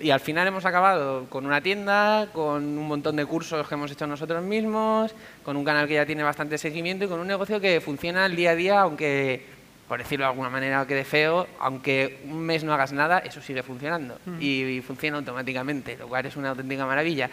Y 0.00 0.10
al 0.10 0.20
final 0.20 0.46
hemos 0.46 0.64
acabado 0.64 1.26
con 1.28 1.44
una 1.44 1.60
tienda, 1.60 2.28
con 2.32 2.64
un 2.64 2.88
montón 2.88 3.16
de 3.16 3.26
cursos 3.26 3.68
que 3.68 3.74
hemos 3.74 3.90
hecho 3.90 4.06
nosotros 4.06 4.42
mismos, 4.42 5.14
con 5.42 5.56
un 5.56 5.64
canal 5.64 5.86
que 5.86 5.94
ya 5.94 6.06
tiene 6.06 6.22
bastante 6.22 6.56
seguimiento 6.56 7.04
y 7.04 7.08
con 7.08 7.20
un 7.20 7.26
negocio 7.26 7.60
que 7.60 7.82
funciona 7.82 8.24
el 8.24 8.34
día 8.34 8.52
a 8.52 8.54
día, 8.54 8.80
aunque, 8.80 9.44
por 9.86 9.98
decirlo 9.98 10.24
de 10.24 10.30
alguna 10.30 10.48
manera, 10.48 10.86
quede 10.86 11.04
feo, 11.04 11.46
aunque 11.60 12.20
un 12.24 12.40
mes 12.40 12.64
no 12.64 12.72
hagas 12.72 12.92
nada, 12.92 13.18
eso 13.18 13.42
sigue 13.42 13.62
funcionando. 13.62 14.18
Mm. 14.24 14.36
Y, 14.40 14.80
funciona 14.80 15.18
automáticamente, 15.18 15.98
lo 15.98 16.08
cual 16.08 16.24
es 16.24 16.36
una 16.36 16.50
auténtica 16.50 16.86
maravilla. 16.86 17.28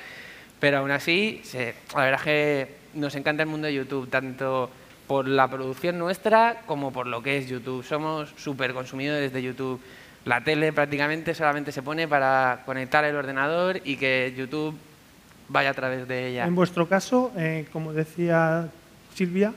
Pero 0.59 0.79
aún 0.79 0.91
así, 0.91 1.41
la 1.95 2.03
verdad 2.03 2.19
es 2.19 2.25
que 2.25 2.80
nos 2.93 3.15
encanta 3.15 3.43
el 3.43 3.49
mundo 3.49 3.67
de 3.67 3.73
YouTube, 3.73 4.09
tanto 4.09 4.69
por 5.07 5.27
la 5.27 5.49
producción 5.49 5.97
nuestra 5.97 6.61
como 6.65 6.93
por 6.93 7.07
lo 7.07 7.21
que 7.21 7.37
es 7.37 7.47
YouTube. 7.47 7.83
Somos 7.83 8.33
súper 8.37 8.73
consumidores 8.73 9.33
de 9.33 9.43
YouTube. 9.43 9.81
La 10.25 10.43
tele 10.43 10.71
prácticamente 10.71 11.33
solamente 11.33 11.71
se 11.71 11.81
pone 11.81 12.07
para 12.07 12.61
conectar 12.65 13.03
el 13.03 13.15
ordenador 13.15 13.81
y 13.83 13.97
que 13.97 14.33
YouTube 14.37 14.75
vaya 15.49 15.71
a 15.71 15.73
través 15.73 16.07
de 16.07 16.29
ella. 16.29 16.45
En 16.45 16.55
vuestro 16.55 16.87
caso, 16.87 17.31
eh, 17.35 17.65
como 17.73 17.91
decía 17.91 18.69
Silvia, 19.13 19.53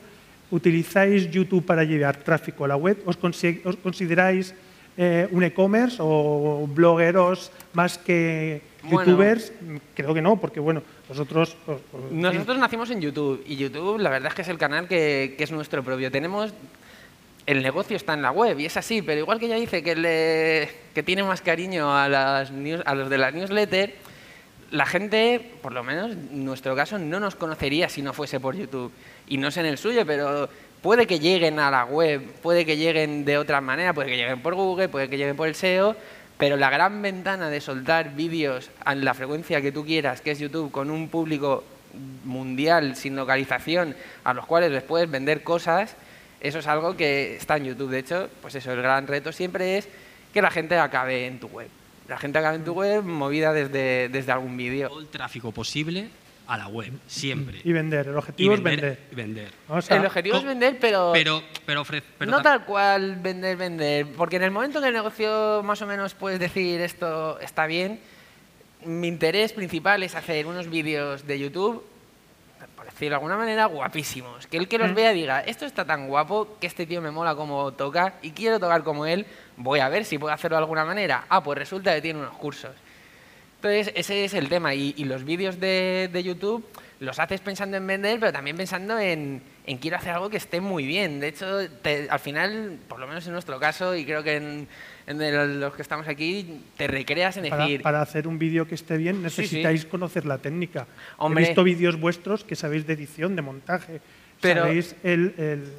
¿utilizáis 0.51 1.31
YouTube 1.31 1.65
para 1.65 1.85
llevar 1.85 2.17
tráfico 2.17 2.65
a 2.65 2.69
la 2.69 2.77
web? 2.77 2.99
¿Os, 3.07 3.17
consideráis 3.17 4.55
eh, 4.97 5.29
un 5.31 5.43
e-commerce 5.45 5.99
o 6.01 6.67
blogueros 6.67 7.53
más 7.75 7.99
que 7.99 8.74
youtubers? 8.91 9.53
Creo 9.95 10.15
que 10.15 10.23
no, 10.23 10.37
porque 10.37 10.61
bueno, 10.61 10.83
vosotros... 11.09 11.57
Nosotros 12.11 12.59
nacimos 12.59 12.91
en 12.91 13.01
YouTube 13.01 13.43
y 13.47 13.57
YouTube 13.57 13.99
la 13.99 14.11
verdad 14.11 14.29
es 14.29 14.35
que 14.35 14.43
es 14.43 14.49
el 14.49 14.59
canal 14.59 14.89
que, 14.89 15.37
es 15.39 15.53
nuestro 15.53 15.83
propio. 15.83 16.11
Tenemos... 16.11 16.53
El 17.47 17.63
negocio 17.63 17.95
está 17.95 18.15
en 18.15 18.23
la 18.23 18.31
web 18.31 18.59
y 18.59 18.65
es 18.65 18.77
así, 18.79 19.03
pero 19.03 19.21
igual 19.21 19.39
que 19.39 19.47
ella 19.47 19.57
dice 19.57 19.83
que, 19.83 19.95
le, 19.95 20.71
que 20.95 21.03
tiene 21.03 21.23
más 21.23 21.43
cariño 21.43 21.95
a, 21.95 22.09
las 22.09 22.51
a 22.87 22.95
los 22.95 23.11
de 23.11 23.19
la 23.19 23.31
newsletter, 23.33 23.95
la 24.71 24.87
gente, 24.87 25.53
por 25.63 25.73
lo 25.73 25.85
menos 25.85 26.13
en 26.13 26.45
nuestro 26.45 26.75
caso, 26.75 26.99
no 26.99 27.21
nos 27.21 27.37
conocería 27.37 27.91
si 27.91 28.01
no 28.01 28.13
fuese 28.13 28.41
por 28.41 28.57
YouTube. 28.57 28.91
Y 29.29 29.37
no 29.37 29.51
sé 29.51 29.61
en 29.61 29.67
el 29.67 29.77
suyo, 29.79 30.07
pero 30.07 30.49
puede 30.83 31.07
que 31.07 31.19
lleguen 31.19 31.59
a 31.61 31.71
la 31.71 31.85
web, 31.85 32.23
puede 32.43 32.67
que 32.67 32.77
lleguen 32.77 33.25
de 33.25 33.39
otra 33.39 33.61
manera, 33.61 33.95
puede 33.95 34.09
que 34.09 34.17
lleguen 34.17 34.43
por 34.43 34.55
Google, 34.55 34.89
puede 34.89 35.09
que 35.09 35.17
lleguen 35.17 35.37
por 35.37 35.49
el 35.49 35.55
SEO, 35.55 35.97
pero 36.39 36.57
la 36.57 36.71
gran 36.71 37.01
ventana 37.03 37.49
de 37.49 37.61
soltar 37.61 38.15
vídeos 38.15 38.71
a 38.85 38.95
la 38.95 39.15
frecuencia 39.15 39.61
que 39.61 39.73
tú 39.73 39.85
quieras, 39.85 40.21
que 40.21 40.33
es 40.33 40.39
YouTube, 40.39 40.71
con 40.71 40.91
un 40.91 41.09
público 41.09 41.65
mundial, 42.25 42.97
sin 42.97 43.15
localización, 43.17 43.95
a 44.25 44.35
los 44.35 44.47
cuales 44.47 44.73
les 44.73 44.83
puedes 44.83 45.11
vender 45.11 45.43
cosas, 45.43 45.95
eso 46.41 46.59
es 46.59 46.67
algo 46.67 46.97
que 46.97 47.37
está 47.37 47.57
en 47.57 47.65
YouTube. 47.65 47.91
De 47.91 48.01
hecho, 48.01 48.29
pues 48.43 48.55
eso, 48.55 48.73
el 48.73 48.83
gran 48.83 49.07
reto 49.07 49.33
siempre 49.33 49.79
es 49.79 49.89
que 50.33 50.43
la 50.43 50.51
gente 50.51 50.77
acabe 50.77 51.27
en 51.27 51.39
tu 51.39 51.47
web. 51.47 51.69
La 52.09 52.19
gente 52.19 52.39
acabe 52.39 52.57
en 52.57 52.65
tu 52.65 52.73
web 52.73 53.03
movida 53.03 53.53
desde, 53.53 54.09
desde 54.09 54.33
algún 54.33 54.57
vídeo. 54.57 54.89
Todo 54.89 55.01
el 55.01 55.09
tráfico 55.09 55.53
posible 55.53 56.11
a 56.47 56.59
la 56.59 56.69
web, 56.69 56.93
siempre. 57.07 57.61
Y 57.65 57.73
vender, 57.73 58.09
el 58.09 58.17
objetivo 58.17 58.55
es 58.55 58.63
vender. 58.63 58.99
vender. 59.13 59.51
el 59.89 60.07
objetivo 60.07 60.37
es 60.37 60.45
vender, 60.45 60.79
pero, 60.81 61.13
pero, 61.13 61.43
pero, 61.67 62.31
no 62.31 62.43
tal 62.43 62.65
cual 62.65 63.17
vender, 63.17 63.57
vender. 63.57 64.07
Porque 64.17 64.37
en 64.37 64.43
el 64.43 64.51
momento 64.51 64.81
que 64.81 64.89
el 64.89 64.95
negocio 64.95 65.63
más 65.65 65.81
o 65.83 65.87
menos 65.87 66.15
puedes 66.15 66.39
decir 66.39 66.81
esto 66.81 67.39
está 67.41 67.67
bien, 67.67 68.01
mi 68.85 69.09
interés 69.09 69.53
principal 69.53 70.03
es 70.03 70.15
hacer 70.15 70.47
unos 70.47 70.69
vídeos 70.69 71.27
de 71.27 71.39
YouTube, 71.39 71.83
por 72.77 72.85
decirlo 72.85 73.11
de 73.11 73.15
alguna 73.15 73.37
manera, 73.37 73.65
guapísimos. 73.65 74.47
Que 74.47 74.59
el 74.59 74.69
que 74.69 74.79
los 74.79 74.91
mm. 74.91 74.95
vea 74.95 75.13
diga, 75.13 75.41
esto 75.41 75.65
está 75.65 75.87
tan 75.87 76.09
guapo 76.09 76.57
que 76.61 76.67
este 76.67 76.85
tío 76.87 77.01
me 77.01 77.11
mola 77.11 77.35
como 77.35 77.73
toca 77.73 78.15
y 78.21 78.33
quiero 78.33 78.61
tocar 78.61 78.83
como 78.83 79.07
él, 79.07 79.25
voy 79.57 79.81
a 79.81 79.89
ver 79.89 80.05
si 80.05 80.19
puedo 80.19 80.35
hacerlo 80.35 80.59
de 80.59 80.63
alguna 80.63 80.85
manera. 80.85 81.25
Ah, 81.31 81.43
pues 81.43 81.59
resulta 81.59 81.95
que 81.95 82.03
tiene 82.03 82.21
unos 82.21 82.37
cursos. 82.37 82.73
Entonces, 83.65 83.95
ese 83.97 84.27
es 84.27 84.35
el 84.35 84.51
tema. 84.51 84.75
Y, 84.75 84.93
los 85.05 85.25
vídeos 85.25 85.59
de, 85.59 86.23
YouTube 86.23 86.63
los 87.01 87.19
haces 87.19 87.41
pensando 87.41 87.79
en 87.79 87.87
vender, 87.87 88.21
pero 88.21 88.31
también 88.31 88.59
pensando 88.59 88.99
en, 88.99 89.41
quiero 89.81 89.97
hacer 89.97 90.13
algo 90.13 90.29
que 90.29 90.37
esté 90.37 90.61
muy 90.61 90.85
bien. 90.87 91.19
De 91.19 91.29
hecho, 91.29 91.47
al 92.11 92.21
final, 92.21 92.79
por 92.89 93.01
lo 93.01 93.07
menos 93.07 93.27
en 93.27 93.33
nuestro 93.33 93.59
caso, 93.59 93.97
y 93.97 94.05
creo 94.05 94.23
que 94.23 94.37
en, 94.37 94.69
los 95.61 95.75
que 95.75 95.81
estamos 95.81 96.07
aquí, 96.09 96.61
te 96.77 96.87
recreas 96.89 97.39
en 97.39 97.45
decir... 97.45 97.81
Para 97.81 98.03
hacer 98.03 98.29
un 98.29 98.39
vídeo 98.39 98.69
que 98.69 98.75
esté 98.75 98.99
bien 98.99 99.23
necesitáis 99.23 99.87
conocer 99.87 100.27
la 100.27 100.37
técnica. 100.37 100.87
He 101.19 101.35
visto 101.35 101.65
vídeos 101.65 101.99
vuestros 101.99 102.45
que 102.45 102.57
sabéis 102.57 102.87
de 102.87 102.93
edición, 102.93 103.35
de 103.35 103.41
montaje, 103.41 104.03
sabéis 104.43 104.95
el 105.03 105.73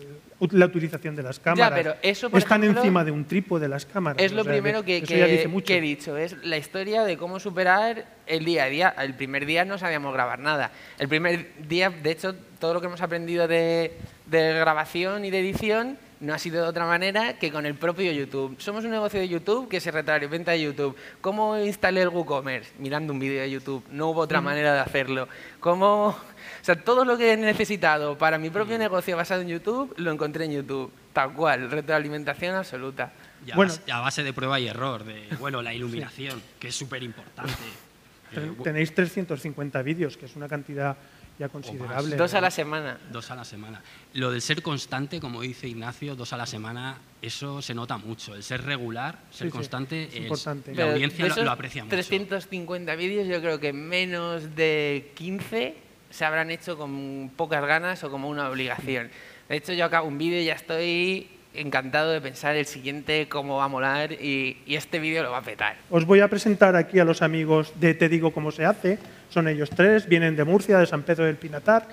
la 0.51 0.65
utilización 0.65 1.15
de 1.15 1.23
las 1.23 1.39
cámaras. 1.39 1.71
pero 1.73 1.95
eso, 2.01 2.29
Están 2.35 2.63
encima 2.63 3.03
de 3.03 3.11
un 3.11 3.25
trípode 3.25 3.63
de 3.63 3.69
las 3.69 3.85
cámaras. 3.85 4.21
Es 4.21 4.33
lo 4.33 4.43
primero 4.43 4.83
que, 4.83 4.97
he 4.97 5.81
dicho, 5.81 6.17
es 6.17 6.43
la 6.43 6.57
historia 6.57 7.03
de 7.03 7.17
cómo 7.17 7.39
superar 7.39 8.05
el 8.27 8.45
día 8.45 8.65
a 8.65 8.67
día. 8.67 8.95
El 8.97 9.13
primer 9.13 9.45
día 9.45 9.65
no 9.65 9.77
sabíamos 9.77 10.13
grabar 10.13 10.39
nada. 10.39 10.71
El 10.99 11.07
primer 11.07 11.53
día, 11.67 11.89
de 11.89 12.11
hecho, 12.11 12.35
todo 12.59 12.73
lo 12.73 12.81
que 12.81 12.87
hemos 12.87 13.01
aprendido 13.01 13.47
de, 13.47 13.93
grabación 14.29 15.25
y 15.25 15.31
de 15.31 15.39
edición 15.39 15.97
no 16.19 16.34
ha 16.34 16.39
sido 16.39 16.62
de 16.63 16.67
otra 16.67 16.86
manera 16.86 17.38
que 17.38 17.51
con 17.51 17.65
el 17.65 17.75
propio 17.75 18.12
YouTube. 18.12 18.55
Somos 18.60 18.86
un 18.86 18.91
negocio 18.91 19.19
de 19.19 19.27
YouTube 19.27 19.67
que 19.67 19.79
se 19.79 19.91
retroalimenta 19.91 20.51
de 20.51 20.62
YouTube. 20.62 20.95
¿Cómo 21.22 21.57
instalé 21.57 22.01
el 22.01 22.10
WooCommerce? 22.10 22.74
Mirando 22.79 23.13
un 23.13 23.19
vídeo 23.19 23.41
de 23.41 23.51
YouTube. 23.51 23.84
No 23.91 24.10
hubo 24.10 24.22
otra 24.22 24.41
manera 24.41 24.74
de 24.74 24.79
hacerlo. 24.79 25.27
¿Cómo 25.60 26.15
o 26.62 26.65
sea, 26.65 26.75
todo 26.75 27.05
lo 27.05 27.15
que 27.15 27.34
he 27.34 27.38
necesitado 27.38 28.17
para 28.17 28.39
mi 28.39 28.50
propio 28.50 28.77
negocio 28.79 29.15
basado 29.15 29.41
en 29.41 29.50
YouTube, 29.50 29.93
lo 29.98 30.12
encontré 30.12 30.45
en 30.45 30.53
YouTube. 30.53 30.91
Tal 31.13 31.34
cual, 31.34 31.69
retroalimentación 31.69 32.55
absoluta. 32.55 33.13
Y 33.45 33.51
a, 33.51 33.55
bueno, 33.55 33.72
base, 33.72 33.91
a 33.91 34.00
base 34.00 34.24
de 34.24 34.34
prueba 34.34 34.60
y 34.60 34.67
error, 34.67 35.03
de 35.03 35.27
bueno, 35.39 35.62
la 35.62 35.75
iluminación, 35.75 36.41
que 36.60 36.69
es 36.69 36.75
súper 36.75 37.03
importante. 37.03 37.53
Eh, 38.31 38.51
tenéis 38.63 38.93
350 38.93 39.81
vídeos, 39.84 40.17
que 40.17 40.25
es 40.25 40.36
una 40.36 40.50
cantidad 40.50 40.98
ya 41.37 41.49
considerable. 41.49 42.15
Dos 42.15 42.33
a 42.33 42.41
la 42.41 42.51
semana. 42.51 42.97
Dos 43.11 43.31
a 43.31 43.35
la 43.35 43.45
semana. 43.45 43.81
Lo 44.13 44.31
del 44.31 44.41
ser 44.41 44.61
constante, 44.61 45.19
como 45.19 45.41
dice 45.41 45.67
Ignacio, 45.67 46.15
dos 46.15 46.33
a 46.33 46.37
la 46.37 46.45
semana, 46.45 46.97
eso 47.21 47.61
se 47.61 47.73
nota 47.73 47.97
mucho. 47.97 48.35
El 48.35 48.43
ser 48.43 48.63
regular, 48.63 49.19
ser 49.31 49.49
constante, 49.49 50.03
es, 50.05 50.15
importante. 50.15 50.73
La 50.73 50.91
audiencia 50.91 51.27
lo, 51.27 51.43
lo, 51.43 51.51
aprecia 51.51 51.83
mucho. 51.83 51.95
350 51.95 52.95
vídeos, 52.95 53.27
yo 53.27 53.41
creo 53.41 53.59
que 53.59 53.73
menos 53.73 54.55
de 54.55 55.11
15 55.15 55.75
se 56.09 56.25
habrán 56.25 56.51
hecho 56.51 56.77
con 56.77 57.31
pocas 57.35 57.65
ganas 57.65 58.03
o 58.03 58.09
como 58.09 58.29
una 58.29 58.49
obligación. 58.49 59.09
De 59.49 59.57
hecho, 59.57 59.73
yo 59.73 59.85
acabo 59.85 60.07
un 60.07 60.17
vídeo 60.17 60.39
y 60.41 60.45
ya 60.45 60.53
estoy 60.53 61.27
encantado 61.53 62.11
de 62.11 62.21
pensar 62.21 62.55
el 62.55 62.65
siguiente 62.65 63.27
cómo 63.29 63.57
va 63.57 63.65
a 63.65 63.67
molar 63.67 64.11
y, 64.13 64.57
este 64.67 64.99
vídeo 64.99 65.23
lo 65.23 65.31
va 65.31 65.39
a 65.39 65.43
petar. 65.43 65.77
Os 65.89 66.05
voy 66.05 66.19
a 66.19 66.27
presentar 66.27 66.75
aquí 66.75 66.99
a 66.99 67.05
los 67.05 67.21
amigos 67.21 67.73
de 67.79 67.93
Te 67.93 68.09
digo 68.09 68.31
cómo 68.31 68.51
se 68.51 68.65
hace. 68.65 68.99
Son 69.35 69.49
ellos 69.49 69.69
tres, 69.69 70.07
vienen 70.07 70.33
de 70.37 70.45
Murcia, 70.45 70.77
de 70.77 70.85
San 70.85 71.03
Pedro 71.03 71.25
del 71.25 71.35
Pinatar. 71.35 71.85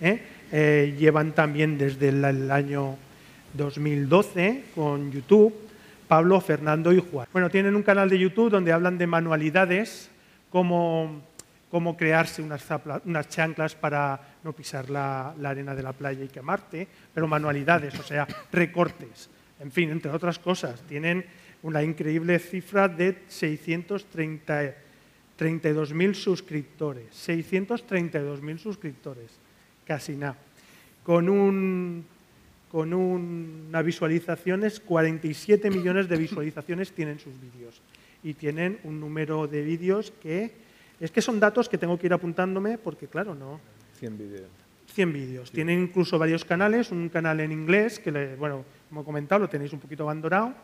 ¿eh? 0.00 0.18
Eh, 0.50 0.96
llevan 0.98 1.32
también 1.32 1.76
desde 1.76 2.08
el, 2.08 2.50
año 2.50 2.96
2012 3.52 4.64
con 4.74 5.12
YouTube. 5.12 5.54
Pablo, 6.08 6.40
Fernando 6.40 6.94
y 6.94 7.00
Juan. 7.00 7.28
Bueno, 7.34 7.50
tienen 7.50 7.76
un 7.76 7.82
canal 7.82 8.08
de 8.08 8.18
YouTube 8.18 8.48
donde 8.48 8.72
hablan 8.72 8.96
de 8.96 9.06
manualidades, 9.06 10.08
como 10.48 11.20
cómo 11.70 11.98
crearse 11.98 12.40
unas, 12.40 12.64
unas 13.04 13.28
chanclas 13.28 13.74
para 13.74 14.18
no 14.42 14.54
pisar 14.54 14.88
la, 14.88 15.34
arena 15.44 15.74
de 15.74 15.82
la 15.82 15.92
playa 15.92 16.24
y 16.24 16.28
quemarte, 16.28 16.88
pero 17.12 17.26
manualidades, 17.26 18.00
o 18.00 18.04
sea, 18.04 18.26
recortes. 18.50 19.28
En 19.60 19.70
fin, 19.70 19.90
entre 19.90 20.10
otras 20.10 20.38
cosas, 20.38 20.80
tienen 20.88 21.26
una 21.62 21.82
increíble 21.82 22.38
cifra 22.38 22.88
de 22.88 23.24
632.000 25.38 26.14
suscriptores. 26.14 27.06
632.000 27.28 28.58
suscriptores, 28.58 29.30
casi 29.86 30.16
nada. 30.16 30.36
Con, 31.02 31.28
un, 31.28 32.04
con 32.70 32.92
unas 32.92 33.84
visualizaciones, 33.84 34.80
47 34.80 35.70
millones 35.70 36.08
de 36.08 36.16
visualizaciones 36.16 36.92
tienen 36.92 37.18
sus 37.18 37.34
vídeos. 37.40 37.80
Y 38.22 38.34
tienen 38.34 38.78
un 38.84 38.98
número 38.98 39.46
de 39.46 39.62
vídeos 39.62 40.12
que 40.22 40.66
es 40.98 41.10
que 41.10 41.20
son 41.20 41.38
datos 41.38 41.68
que 41.68 41.78
tengo 41.78 41.98
que 41.98 42.06
ir 42.06 42.12
apuntándome 42.12 42.78
porque, 42.78 43.06
claro, 43.06 43.34
no. 43.34 43.60
100 43.98 44.18
vídeos. 44.18 44.48
100 44.92 45.12
vídeos. 45.12 45.50
Tienen 45.50 45.82
incluso 45.82 46.18
varios 46.18 46.44
canales, 46.44 46.90
un 46.90 47.08
canal 47.10 47.40
en 47.40 47.52
inglés, 47.52 47.98
que, 47.98 48.10
bueno, 48.36 48.64
como 48.88 49.02
he 49.02 49.04
comentado, 49.04 49.42
lo 49.42 49.48
tenéis 49.48 49.72
un 49.72 49.80
poquito 49.80 50.04
abandonado. 50.04 50.54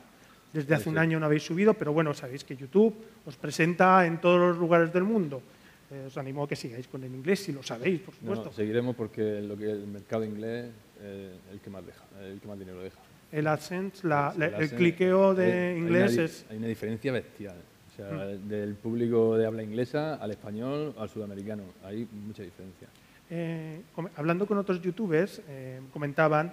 Desde 0.53 0.75
hace 0.75 0.89
un 0.89 0.99
año 0.99 1.19
no 1.19 1.27
habéis 1.27 1.45
subido, 1.45 1.75
pero 1.75 1.93
bueno, 1.93 2.13
sabéis 2.13 2.45
que 2.45 2.57
YouTube 2.57 2.95
os 3.25 3.37
presenta 3.37 4.07
en 4.07 4.21
todos 4.21 4.39
los 4.39 4.59
lugares 4.59 4.93
del 4.93 5.05
mundo. 5.05 5.43
Eh, 5.91 6.05
os 6.07 6.17
animo 6.17 6.45
a 6.45 6.49
que 6.49 6.57
sigáis 6.57 6.89
con 6.89 7.05
el 7.05 7.15
inglés, 7.15 7.45
si 7.45 7.53
lo 7.53 7.63
sabéis, 7.63 8.01
por 8.01 8.15
supuesto. 8.15 8.45
No, 8.47 8.53
seguiremos 8.53 8.97
porque 8.97 9.41
lo 9.41 9.57
que 9.57 9.71
el 9.71 9.87
mercado 9.87 10.25
inglés 10.25 10.71
es 11.01 11.53
el 11.53 11.61
que 11.61 11.71
más 11.71 11.85
deja, 11.85 12.05
el 12.21 12.41
que 12.41 12.49
más 12.49 12.59
dinero 12.59 12.81
deja. 12.81 12.99
El 13.31 13.47
AdSense, 13.47 14.07
el, 14.07 14.71
cliqueo 14.71 15.35
de 15.35 15.77
inglés 15.79 16.19
es... 16.19 16.47
Hay 16.51 16.59
una 16.59 16.67
diferencia 16.67 17.13
bestial. 17.13 17.57
O 17.93 17.97
sea, 17.97 18.11
mm. 18.11 18.49
del 18.49 18.75
público 18.75 19.37
de 19.37 19.47
habla 19.47 19.63
inglesa 19.63 20.17
al 20.17 20.31
español 20.31 20.95
al 20.99 21.09
sudamericano. 21.09 21.63
Hay 21.85 22.07
mucha 22.27 22.43
diferencia. 22.43 22.89
Eh, 23.31 23.81
hablando 24.17 24.47
con 24.47 24.59
otros 24.59 24.83
youtubers, 24.83 25.41
eh, 25.49 25.81
comentaban 25.93 26.53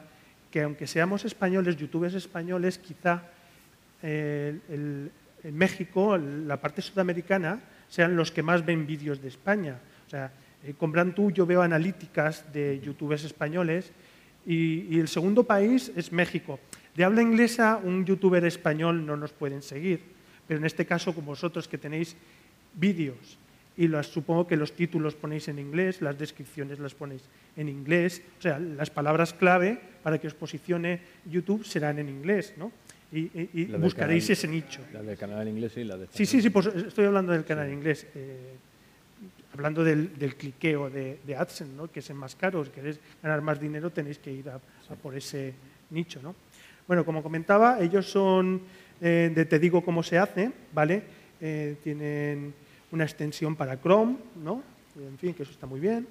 que 0.50 0.63
aunque 0.63 0.88
seamos 0.88 1.25
españoles, 1.25 1.75
youtubers 1.75 2.13
españoles, 2.13 2.77
quizá 2.77 3.24
en 4.01 5.12
México, 5.53 6.18
la 6.18 6.60
parte 6.60 6.82
sudamericana, 6.82 7.62
sean 7.88 8.15
los 8.15 8.32
que 8.32 8.44
más 8.44 8.65
ven 8.65 8.86
vídeos 8.86 9.22
de 9.22 9.27
España. 9.27 9.79
O 10.06 10.10
sea, 10.10 10.32
eh, 10.63 10.74
con 10.77 10.94
yo 11.34 11.46
veo 11.46 11.62
analíticas 11.62 12.51
de 12.51 12.79
youtubers 12.79 13.24
españoles 13.24 13.91
y, 14.46 15.00
el 15.00 15.08
segundo 15.08 15.44
país 15.44 15.91
es 15.96 16.12
México. 16.12 16.60
De 16.96 17.03
habla 17.03 17.22
inglesa, 17.22 17.79
un 17.82 18.06
youtuber 18.06 18.44
español 18.46 19.06
no 19.06 19.15
nos 19.15 19.32
pueden 19.32 19.62
seguir, 19.62 20.01
pero 20.48 20.60
en 20.60 20.65
este 20.65 20.86
caso, 20.86 21.13
como 21.13 21.27
vosotros 21.27 21.68
que 21.68 21.77
tenéis 21.77 22.15
vídeos 22.74 23.38
y 23.77 23.88
supongo 24.03 24.46
que 24.46 24.58
los 24.58 24.74
títulos 24.74 25.15
ponéis 25.15 25.48
en 25.48 25.58
inglés, 25.58 26.01
las 26.01 26.18
descripciones 26.18 26.79
las 26.79 26.94
ponéis 26.94 27.24
en 27.56 27.70
inglés, 27.70 28.22
o 28.38 28.41
sea, 28.41 28.60
las 28.60 28.89
palabras 28.89 29.34
clave 29.34 29.79
para 30.03 30.18
que 30.18 30.27
os 30.27 30.34
posicione 30.34 31.00
YouTube 31.24 31.63
serán 31.63 31.98
en 32.00 32.10
inglés, 32.10 32.53
¿no? 32.58 32.74
Y, 33.12 33.66
buscaréis 33.66 34.30
ese 34.30 34.48
nicho. 34.48 34.82
La 34.94 35.01
del 35.01 35.18
canal 35.18 35.42
en 35.42 35.56
inglés 35.56 35.75
y 35.78 35.84
la 35.84 35.98
de 35.98 36.08
Sí, 36.12 36.25
sí, 36.25 36.42
sí, 36.42 36.50
pues 36.50 36.68
estoy 36.68 37.06
hablando 37.06 37.32
del 37.32 37.44
canal 37.44 37.68
en 37.68 37.74
inglés. 37.74 38.06
Eh, 38.13 38.56
hablando 39.54 39.84
del, 39.84 40.36
cliqueo 40.38 40.89
de, 40.89 41.20
AdSense, 41.36 41.74
¿no? 41.74 41.92
que 41.92 42.01
es 42.01 42.10
el 42.10 42.16
más 42.16 42.36
caro. 42.36 42.63
Si 42.63 42.72
queréis 42.72 43.00
ganar 43.22 43.42
más 43.42 43.60
dinero 43.60 43.89
tenéis 43.89 44.20
que 44.20 44.32
ir 44.32 44.50
a, 44.50 44.60
por 45.01 45.16
ese 45.16 45.54
nicho. 45.89 46.22
¿no? 46.22 46.36
Bueno, 46.88 47.04
como 47.04 47.24
comentaba, 47.24 47.80
ellos 47.82 48.10
son 48.10 48.62
eh, 49.01 49.32
de 49.34 49.46
Te 49.46 49.58
digo 49.58 49.84
cómo 49.84 50.04
se 50.04 50.18
hace, 50.18 50.51
¿vale? 50.72 51.01
Eh, 51.42 51.78
tienen 51.84 52.54
una 52.92 53.06
extensión 53.06 53.56
para 53.56 53.80
Chrome, 53.82 54.18
¿no? 54.44 54.62
En 54.98 55.18
fin, 55.18 55.34
que 55.34 55.44
eso 55.44 55.51
está 55.51 55.66
muy 55.66 55.80
bien. 55.80 56.06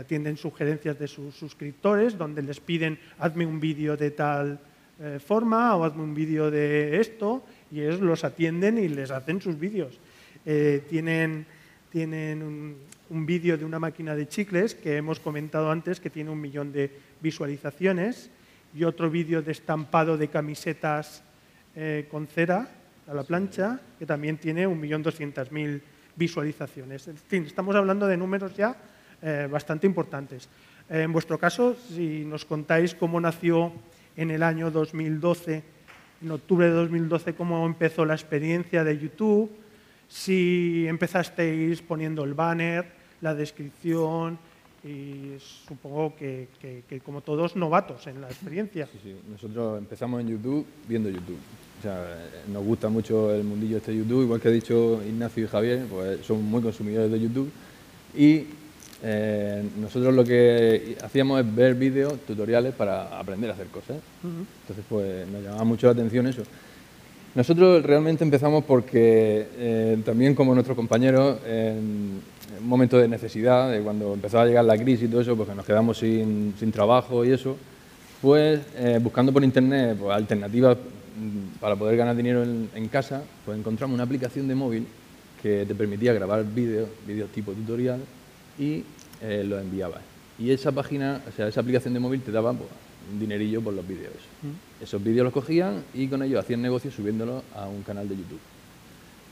atienden 0.00 0.36
sugerencias 0.36 0.98
de 0.98 1.06
sus 1.06 1.34
suscriptores, 1.34 2.16
donde 2.16 2.42
les 2.42 2.58
piden, 2.58 2.98
hazme 3.18 3.44
un 3.44 3.60
vídeo 3.60 3.96
de 3.96 4.10
tal 4.10 4.58
eh, 5.00 5.20
forma 5.22 5.76
o 5.76 5.84
hazme 5.86 6.02
un 6.02 6.10
vídeo 6.10 6.50
de 6.50 6.98
esto 6.98 7.46
y 7.70 7.78
ellos 7.78 8.00
los 8.00 8.24
atienden 8.24 8.78
y 8.78 8.88
les 8.88 9.12
hacen 9.12 9.40
sus 9.40 9.56
vídeos. 9.56 9.94
Eh, 10.44 10.82
tienen 10.90 11.46
tienen 11.88 12.42
un, 12.42 13.24
vídeo 13.24 13.56
de 13.56 13.64
una 13.64 13.78
máquina 13.78 14.16
de 14.16 14.26
chicles 14.26 14.74
que 14.74 14.96
hemos 14.96 15.20
comentado 15.20 15.70
antes 15.70 16.00
que 16.00 16.10
tiene 16.10 16.30
un 16.30 16.40
millón 16.40 16.72
de 16.72 16.90
visualizaciones 17.20 18.28
y 18.74 18.82
otro 18.82 19.08
vídeo 19.08 19.40
de 19.40 19.52
estampado 19.52 20.18
de 20.18 20.28
camisetas 20.28 21.22
eh, 21.76 22.08
con 22.10 22.26
cera 22.26 22.68
a 23.06 23.14
la 23.14 23.22
plancha 23.22 23.80
que 24.00 24.04
también 24.04 24.36
tiene 24.36 24.66
un 24.66 24.80
millón 24.80 25.04
doscientas 25.04 25.52
mil 25.52 25.80
visualizaciones. 26.16 27.06
En 27.06 27.16
fin, 27.16 27.44
estamos 27.44 27.76
hablando 27.76 28.08
de 28.08 28.16
números 28.16 28.56
ya 28.56 28.76
bastante 29.48 29.86
importantes. 29.86 30.48
en 30.88 31.12
vuestro 31.12 31.38
caso, 31.38 31.74
si 31.74 32.24
nos 32.24 32.44
contáis 32.44 32.94
cómo 32.94 33.20
nació 33.20 33.72
en 34.18 34.32
el 34.32 34.42
año 34.42 34.70
2012, 34.70 35.62
en 36.22 36.30
octubre 36.32 36.66
de 36.66 36.72
2012, 36.72 37.34
cómo 37.34 37.64
empezó 37.64 38.04
la 38.04 38.14
experiencia 38.14 38.82
de 38.82 38.98
YouTube, 38.98 39.48
si 40.08 40.86
empezasteis 40.88 41.80
poniendo 41.80 42.24
el 42.24 42.34
banner, 42.34 42.84
la 43.20 43.32
descripción, 43.34 44.36
y 44.84 45.36
supongo 45.38 46.16
que, 46.16 46.48
como 47.04 47.20
todos 47.20 47.54
novatos 47.54 48.08
en 48.08 48.20
la 48.20 48.28
experiencia. 48.28 48.86
Sí, 48.86 48.98
sí, 49.04 49.16
nosotros 49.30 49.78
empezamos 49.78 50.20
en 50.20 50.28
YouTube 50.28 50.66
viendo 50.88 51.08
YouTube. 51.08 51.38
O 51.78 51.82
sea, 51.82 52.28
nos 52.52 52.64
gusta 52.64 52.88
mucho 52.88 53.32
el 53.32 53.44
mundillo 53.44 53.76
este 53.76 53.96
YouTube, 53.96 54.24
igual 54.24 54.40
que 54.40 54.48
ha 54.48 54.52
dicho 54.52 55.00
Ignacio 55.06 55.44
y 55.44 55.46
Javier, 55.46 55.86
pues 55.88 56.26
son 56.26 56.42
muy 56.42 56.60
consumidores 56.60 57.10
de 57.12 57.20
YouTube. 57.20 57.50
Y 58.16 58.46
eh, 59.02 59.62
nosotros 59.80 60.14
lo 60.14 60.24
que 60.24 60.96
hacíamos 61.02 61.40
es 61.40 61.54
ver 61.54 61.74
vídeos, 61.74 62.14
tutoriales 62.26 62.74
para 62.74 63.18
aprender 63.18 63.50
a 63.50 63.54
hacer 63.54 63.68
cosas. 63.68 63.98
Entonces, 64.22 64.84
pues 64.88 65.26
nos 65.28 65.42
llamaba 65.42 65.64
mucho 65.64 65.86
la 65.86 65.92
atención 65.92 66.26
eso. 66.26 66.42
Nosotros 67.34 67.82
realmente 67.84 68.24
empezamos 68.24 68.64
porque 68.64 69.46
eh, 69.56 69.98
también 70.04 70.34
como 70.34 70.54
nuestros 70.54 70.76
compañeros, 70.76 71.38
en 71.46 72.20
un 72.60 72.68
momento 72.68 72.98
de 72.98 73.06
necesidad, 73.06 73.70
de 73.70 73.80
cuando 73.80 74.14
empezaba 74.14 74.42
a 74.42 74.46
llegar 74.46 74.64
la 74.64 74.76
crisis 74.76 75.04
y 75.04 75.08
todo 75.08 75.20
eso, 75.20 75.36
porque 75.36 75.54
nos 75.54 75.64
quedamos 75.64 75.98
sin, 75.98 76.54
sin 76.58 76.72
trabajo 76.72 77.24
y 77.24 77.30
eso, 77.30 77.56
pues 78.20 78.60
eh, 78.76 78.98
buscando 79.00 79.32
por 79.32 79.44
internet 79.44 79.96
pues, 80.00 80.16
alternativas 80.16 80.76
mm, 80.76 81.58
para 81.60 81.76
poder 81.76 81.96
ganar 81.96 82.16
dinero 82.16 82.42
en, 82.42 82.70
en, 82.74 82.88
casa, 82.88 83.22
pues 83.44 83.56
encontramos 83.56 83.94
una 83.94 84.04
aplicación 84.04 84.48
de 84.48 84.56
móvil 84.56 84.86
que 85.40 85.64
te 85.64 85.74
permitía 85.74 86.12
grabar 86.12 86.44
vídeos, 86.44 86.88
vídeos 87.06 87.30
tipo 87.30 87.52
tutorial, 87.52 88.00
y 88.58 88.84
eh, 89.22 89.44
lo 89.44 89.58
enviabas. 89.58 90.00
Y 90.38 90.50
esa 90.50 90.72
página, 90.72 91.20
o 91.28 91.32
sea, 91.32 91.48
esa 91.48 91.60
aplicación 91.60 91.94
de 91.94 92.00
móvil 92.00 92.22
te 92.22 92.30
daba 92.30 92.52
pues, 92.52 92.68
un 93.12 93.18
dinerillo 93.18 93.60
por 93.60 93.74
los 93.74 93.86
vídeos. 93.86 94.14
Mm. 94.42 94.82
Esos 94.84 95.02
vídeos 95.02 95.24
los 95.24 95.32
cogían 95.32 95.82
y 95.94 96.06
con 96.06 96.22
ellos 96.22 96.40
hacían 96.40 96.62
negocio 96.62 96.90
subiéndolos 96.90 97.42
a 97.54 97.66
un 97.66 97.82
canal 97.82 98.08
de 98.08 98.16
YouTube. 98.16 98.40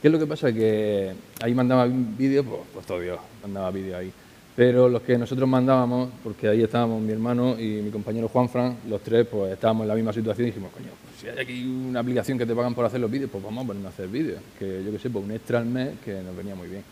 ¿Qué 0.01 0.09
es 0.09 0.11
lo 0.11 0.19
que 0.19 0.27
pasa? 0.27 0.51
Que 0.51 1.13
ahí 1.41 1.53
mandaba 1.53 1.87
vídeos, 1.87 2.45
pues, 2.45 2.61
pues 2.73 2.85
todo 2.85 2.99
Dios, 2.99 3.19
mandaba 3.41 3.71
vídeos 3.71 3.97
ahí. 3.97 4.11
Pero 4.55 4.89
los 4.89 5.03
que 5.03 5.17
nosotros 5.17 5.47
mandábamos, 5.47 6.09
porque 6.23 6.47
ahí 6.47 6.63
estábamos 6.63 6.99
mi 7.01 7.11
hermano 7.11 7.59
y 7.59 7.81
mi 7.81 7.91
compañero 7.91 8.27
Juan 8.27 8.49
Fran, 8.49 8.75
los 8.89 9.01
tres 9.01 9.27
pues 9.27 9.53
estábamos 9.53 9.83
en 9.83 9.87
la 9.87 9.95
misma 9.95 10.11
situación 10.11 10.47
y 10.47 10.49
dijimos, 10.49 10.71
coño, 10.71 10.89
pues, 11.03 11.21
si 11.21 11.27
hay 11.27 11.37
aquí 11.37 11.63
una 11.63 11.99
aplicación 11.99 12.37
que 12.39 12.45
te 12.45 12.55
pagan 12.55 12.73
por 12.73 12.83
hacer 12.83 12.99
los 12.99 13.09
vídeos, 13.09 13.29
pues 13.31 13.43
vamos 13.43 13.63
a 13.63 13.67
ponernos 13.67 13.91
a 13.91 13.93
hacer 13.93 14.07
vídeos. 14.07 14.41
Que 14.57 14.83
yo 14.83 14.91
que 14.91 14.99
sé, 14.99 15.09
pues 15.09 15.23
un 15.23 15.31
extra 15.31 15.59
al 15.59 15.67
mes 15.67 15.91
que 16.03 16.21
nos 16.23 16.35
venía 16.35 16.55
muy 16.55 16.67
bien. 16.67 16.83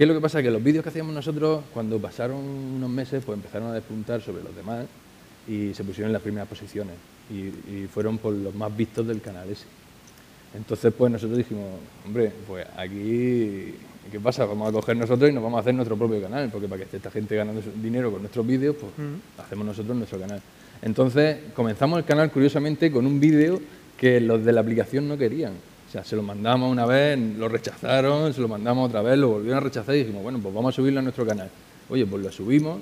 ¿Qué 0.00 0.04
es 0.04 0.08
lo 0.08 0.14
que 0.14 0.22
pasa? 0.22 0.42
Que 0.42 0.50
los 0.50 0.64
vídeos 0.64 0.82
que 0.82 0.88
hacíamos 0.88 1.12
nosotros, 1.12 1.62
cuando 1.74 1.98
pasaron 1.98 2.38
unos 2.38 2.88
meses, 2.88 3.22
pues 3.22 3.36
empezaron 3.36 3.68
a 3.68 3.74
despuntar 3.74 4.22
sobre 4.22 4.42
los 4.42 4.56
demás 4.56 4.86
y 5.46 5.74
se 5.74 5.84
pusieron 5.84 6.08
en 6.08 6.14
las 6.14 6.22
primeras 6.22 6.48
posiciones 6.48 6.94
y, 7.30 7.84
fueron 7.84 8.16
por 8.16 8.32
los 8.32 8.54
más 8.54 8.74
vistos 8.74 9.06
del 9.06 9.20
canal 9.20 9.50
ese. 9.50 9.66
Entonces, 10.56 10.90
pues 10.96 11.12
nosotros 11.12 11.36
dijimos, 11.36 11.66
hombre, 12.06 12.32
pues 12.48 12.66
aquí, 12.78 13.74
¿qué 14.10 14.18
pasa? 14.22 14.46
Vamos 14.46 14.70
a 14.70 14.72
coger 14.72 14.96
nosotros 14.96 15.28
y 15.28 15.34
nos 15.34 15.42
vamos 15.42 15.58
a 15.58 15.60
hacer 15.60 15.74
nuestro 15.74 15.98
propio 15.98 16.22
canal, 16.22 16.48
porque 16.50 16.66
para 16.66 16.78
que 16.78 16.84
esté 16.84 16.96
esta 16.96 17.10
gente 17.10 17.36
ganando 17.36 17.60
dinero 17.82 18.10
con 18.10 18.22
nuestros 18.22 18.46
vídeos, 18.46 18.76
pues 18.80 18.92
hacemos 19.36 19.66
nosotros 19.66 19.94
nuestro 19.94 20.18
canal. 20.18 20.40
Entonces, 20.80 21.40
comenzamos 21.54 21.98
el 21.98 22.06
canal 22.06 22.30
curiosamente 22.30 22.90
con 22.90 23.04
un 23.04 23.20
vídeo 23.20 23.60
que 23.98 24.18
los 24.18 24.42
de 24.46 24.52
la 24.54 24.62
aplicación 24.62 25.06
no 25.06 25.18
querían. 25.18 25.52
O 25.90 25.92
sea, 25.92 26.04
se 26.04 26.14
lo 26.14 26.22
mandamos 26.22 26.70
una 26.70 26.86
vez, 26.86 27.18
lo 27.18 27.48
rechazaron, 27.48 28.32
se 28.32 28.40
lo 28.40 28.46
mandamos 28.46 28.88
otra 28.88 29.02
vez, 29.02 29.18
lo 29.18 29.30
volvieron 29.30 29.56
a 29.56 29.60
rechazar 29.60 29.92
y 29.96 29.98
dijimos, 29.98 30.22
bueno, 30.22 30.38
pues 30.38 30.54
vamos 30.54 30.72
a 30.72 30.76
subirlo 30.76 31.00
a 31.00 31.02
nuestro 31.02 31.26
canal. 31.26 31.50
Oye, 31.88 32.06
pues 32.06 32.22
lo 32.22 32.30
subimos. 32.30 32.78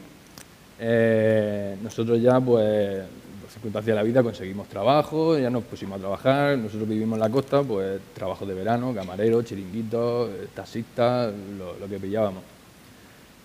Eh, 0.78 1.74
nosotros 1.82 2.20
ya, 2.20 2.38
pues, 2.38 3.04
por 3.40 3.50
circunstancias 3.50 3.86
de 3.86 3.94
la 3.94 4.02
vida, 4.02 4.22
conseguimos 4.22 4.68
trabajo, 4.68 5.38
ya 5.38 5.48
nos 5.48 5.64
pusimos 5.64 5.96
a 5.96 6.00
trabajar. 6.00 6.58
Nosotros 6.58 6.86
vivimos 6.86 7.16
en 7.16 7.20
la 7.20 7.30
costa, 7.30 7.62
pues, 7.62 7.98
trabajo 8.12 8.44
de 8.44 8.52
verano, 8.52 8.94
camarero, 8.94 9.40
chiringuitos, 9.40 10.28
taxistas, 10.54 11.32
lo, 11.80 11.88
que 11.88 11.98
pillábamos. 11.98 12.42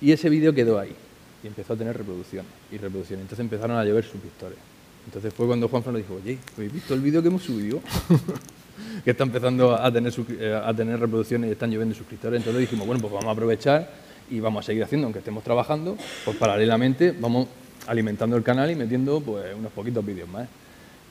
Y 0.02 0.12
ese 0.12 0.28
vídeo 0.30 0.54
quedó 0.54 0.78
ahí 0.78 0.93
y 1.41 1.47
empezó 1.47 1.71
a 1.71 1.78
tener 1.78 1.97
reproducciones 1.97 2.52
y 2.69 2.78
reproducciones. 2.80 3.23
Entonces 3.23 3.39
empezaron 3.39 3.78
a 3.78 3.86
llover 3.86 4.04
suscriptores. 4.04 4.58
Entonces 5.06 5.34
fue 5.34 5.47
cuando 5.47 5.69
Juan 5.69 5.84
nos 5.86 5.95
dijo, 5.95 6.15
oye, 6.15 6.38
¿habéis 6.58 6.73
visto 6.73 6.93
el 6.93 6.99
vídeo 6.99 7.21
que 7.21 7.30
hemos 7.30 7.43
subido? 7.43 7.80
que 9.03 9.12
está 9.12 9.23
empezando 9.23 9.75
a 9.75 9.91
tener, 9.91 10.13
eh, 10.39 10.62
a 10.63 10.73
tener 10.73 10.99
reproducciones 10.99 11.49
y 11.49 11.53
están 11.53 11.71
lloviendo 11.71 11.95
suscriptores. 11.95 12.39
Entonces 12.39 12.62
dijimos, 12.62 12.88
bueno, 12.88 13.01
pues 13.01 13.13
vamos 13.13 13.27
a 13.27 13.31
aprovechar 13.31 13.89
y 14.29 14.39
vamos 14.39 14.63
a 14.63 14.67
seguir 14.67 14.83
haciendo, 14.83 15.05
aunque 15.05 15.19
estemos 15.19 15.43
trabajando, 15.43 15.97
pues 16.25 16.38
paralelamente 16.38 17.13
vamos 17.19 17.47
alimentando 17.88 18.38
el 18.38 18.43
canal 18.43 18.71
y 18.71 18.75
metiendo 18.75 19.19
pues 19.21 19.45
unos 19.57 19.71
poquitos 19.71 20.05
vídeos 20.05 20.29
más. 20.29 20.47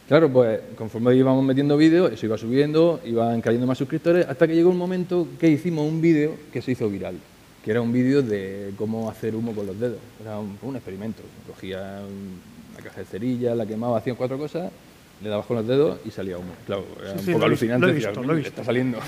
Claro, 0.09 0.31
pues 0.31 0.61
conforme 0.77 1.15
íbamos 1.15 1.45
metiendo 1.45 1.77
vídeos, 1.77 2.13
eso 2.13 2.27
iba 2.27 2.37
subiendo, 2.37 3.01
iban 3.05 3.41
cayendo 3.41 3.67
más 3.67 3.79
suscriptores, 3.79 4.27
hasta 4.27 4.47
que 4.47 4.55
llegó 4.55 4.71
un 4.71 4.79
momento 4.79 5.29
que 5.39 5.49
hicimos 5.49 5.89
un 5.89 6.01
vídeo 6.01 6.35
que 6.53 6.61
se 6.61 6.73
hizo 6.73 6.89
viral, 6.89 7.17
que 7.65 7.71
era 7.71 7.81
un 7.81 7.93
vídeo 7.93 8.23
de 8.23 8.73
cómo 8.77 9.09
hacer 9.09 9.35
humo 9.37 9.53
con 9.55 9.67
los 9.67 9.79
dedos. 9.79 9.99
Era 10.21 10.39
un, 10.39 10.59
un 10.61 10.77
experimento. 10.77 11.23
Cogía 11.47 12.01
una 12.73 12.85
caja 12.85 13.01
de 13.01 13.07
cerilla, 13.07 13.55
la 13.55 13.65
quemaba, 13.65 13.99
hacía 13.99 14.15
cuatro 14.15 14.37
cosas 14.37 14.73
le 15.23 15.29
dabas 15.29 15.47
con 15.47 15.57
los 15.57 15.67
dedos 15.67 15.99
y 16.05 16.11
salía 16.11 16.37
humo. 16.39 16.53
Claro, 16.67 16.85
era 17.01 17.13
un 17.13 17.27
poco 17.33 17.45
alucinante. 17.45 17.87
Lo 17.87 17.93
he 17.93 17.95
visto, 17.95 18.23
lo 18.23 18.33
he 18.33 18.37
visto. 18.37 18.51
Está 18.51 18.65
saliendo. 18.65 18.99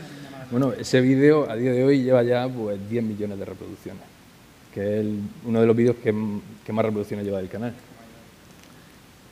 bueno, 0.50 0.72
ese 0.72 1.00
vídeo 1.00 1.48
a 1.48 1.56
día 1.56 1.72
de 1.72 1.84
hoy 1.84 2.02
lleva 2.02 2.22
ya 2.22 2.48
pues 2.48 2.78
10 2.88 3.04
millones 3.04 3.38
de 3.38 3.44
reproducciones. 3.44 4.02
que 4.72 5.00
es 5.00 5.06
uno 5.44 5.60
de 5.60 5.66
los 5.66 5.76
vídeos 5.76 5.96
que, 6.02 6.12
más 6.12 6.84
reproducciones 6.84 7.26
lleva 7.26 7.38
del 7.38 7.48
canal. 7.48 7.74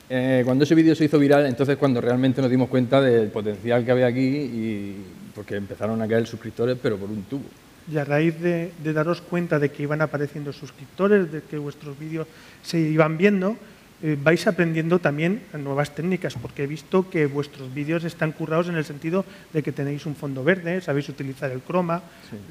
Eh, 0.09 0.43
cuando 0.45 0.63
ese 0.63 0.75
vídeo 0.75 0.95
se 0.95 1.05
hizo 1.05 1.19
viral, 1.19 1.45
entonces 1.47 1.75
cuando 1.77 1.99
realmente 1.99 2.41
nos 2.41 2.49
dimos 2.49 2.69
cuenta 2.69 3.01
del 3.01 3.29
potencial 3.29 3.83
que 3.83 3.91
había 3.91 4.07
aquí 4.07 4.21
y 4.21 4.95
porque 5.35 5.55
empezaron 5.55 6.01
a 6.01 6.07
caer 6.07 6.25
suscriptores, 6.27 6.77
pero 6.81 6.97
por 6.97 7.09
un 7.09 7.23
tubo. 7.23 7.43
Y 7.91 7.97
a 7.97 8.05
raíz 8.05 8.39
de, 8.39 8.71
de 8.83 8.93
daros 8.93 9.21
cuenta 9.21 9.59
de 9.59 9.69
que 9.69 9.83
iban 9.83 10.01
apareciendo 10.01 10.53
suscriptores, 10.53 11.31
de 11.31 11.41
que 11.41 11.57
vuestros 11.57 11.97
vídeos 11.97 12.27
se 12.61 12.79
iban 12.79 13.17
viendo, 13.17 13.57
eh, 14.03 14.15
vais 14.21 14.45
aprendiendo 14.45 14.99
también 14.99 15.41
nuevas 15.57 15.95
técnicas, 15.95 16.35
porque 16.35 16.63
he 16.63 16.67
visto 16.67 17.09
que 17.09 17.25
vuestros 17.25 17.73
vídeos 17.73 18.03
están 18.03 18.31
currados 18.31 18.69
en 18.69 18.75
el 18.75 18.85
sentido 18.85 19.25
de 19.53 19.63
que 19.63 19.71
tenéis 19.71 20.05
un 20.05 20.15
fondo 20.15 20.43
verde, 20.43 20.81
sabéis 20.81 21.09
utilizar 21.09 21.49
el 21.49 21.61
croma, 21.61 22.03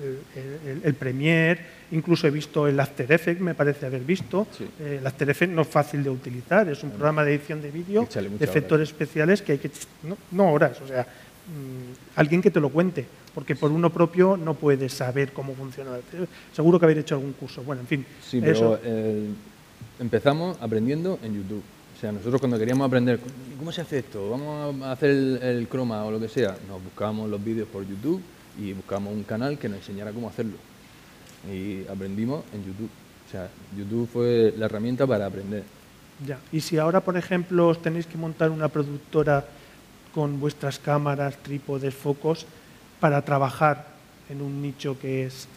el, 0.02 0.80
el, 0.82 0.94
Premiere, 0.94 1.60
incluso 1.92 2.26
he 2.26 2.32
visto 2.32 2.66
el 2.66 2.80
After 2.80 3.10
Effects, 3.12 3.40
me 3.40 3.54
parece 3.54 3.86
haber 3.86 4.02
visto. 4.02 4.48
Eh, 4.80 4.98
el 4.98 5.06
After 5.06 5.30
Effects 5.30 5.54
no 5.54 5.62
es 5.62 5.68
fácil 5.68 6.02
de 6.02 6.10
utilizar, 6.10 6.68
es 6.68 6.82
un 6.82 6.90
programa 6.90 7.22
de 7.22 7.34
edición 7.34 7.62
de 7.62 7.70
vídeo, 7.70 8.08
de 8.12 8.44
efectos 8.44 8.80
especiales 8.80 9.40
que 9.40 9.52
hay 9.52 9.58
que... 9.58 9.70
No, 10.32 10.52
horas, 10.52 10.80
o 10.80 10.88
sea, 10.88 11.02
mm, 11.02 12.18
alguien 12.18 12.42
que 12.42 12.50
te 12.50 12.58
lo 12.58 12.70
cuente, 12.70 13.06
porque 13.32 13.54
por 13.54 13.70
uno 13.70 13.90
propio 13.90 14.36
no 14.36 14.54
puedes 14.54 14.92
saber 14.92 15.32
cómo 15.32 15.54
funciona. 15.54 15.92
Seguro 16.52 16.80
que 16.80 16.86
habéis 16.86 17.00
hecho 17.00 17.14
algún 17.14 17.34
curso. 17.34 17.62
Bueno, 17.62 17.82
en 17.82 17.86
fin. 17.86 18.06
Sí, 18.20 18.40
pero 18.40 18.80
empezamos 19.98 20.56
aprendiendo 20.60 21.18
en 21.22 21.34
YouTube. 21.34 21.62
O 21.96 22.00
sea, 22.00 22.12
nosotros 22.12 22.40
cuando 22.40 22.58
queríamos 22.58 22.86
aprender, 22.86 23.18
¿cómo 23.58 23.72
se 23.72 23.80
hace 23.80 24.00
esto? 24.00 24.30
Vamos 24.30 24.82
a 24.82 24.92
hacer 24.92 25.10
el, 25.10 25.66
croma 25.68 26.04
o 26.04 26.10
lo 26.10 26.20
que 26.20 26.28
sea. 26.28 26.56
Nos 26.68 26.82
buscábamos 26.82 27.30
los 27.30 27.42
vídeos 27.42 27.66
por 27.68 27.86
YouTube 27.86 28.20
y 28.60 28.72
buscábamos 28.74 29.14
un 29.14 29.22
canal 29.22 29.58
que 29.58 29.68
nos 29.68 29.78
enseñara 29.78 30.12
cómo 30.12 30.28
hacerlo. 30.28 30.56
Y 31.50 31.86
aprendimos 31.90 32.44
en 32.52 32.64
YouTube. 32.64 32.90
O 33.26 33.30
sea, 33.30 33.48
YouTube 33.76 34.08
fue 34.12 34.54
la 34.58 34.66
herramienta 34.66 35.06
para 35.06 35.26
aprender. 35.26 35.64
Ya. 36.26 36.38
Y 36.52 36.60
si 36.60 36.78
ahora, 36.78 37.00
por 37.00 37.16
ejemplo, 37.16 37.68
os 37.68 37.80
tenéis 37.80 38.06
que 38.06 38.18
montar 38.18 38.50
una 38.50 38.68
productora 38.68 39.46
con 40.14 40.38
vuestras 40.38 40.78
cámaras, 40.78 41.36
trípodes, 41.42 41.94
focos, 41.94 42.46
para 43.00 43.22
trabajar 43.22 43.86
en 44.28 44.42
un 44.42 44.62
nicho 44.62 44.98
que 44.98 45.24
es 45.26 45.48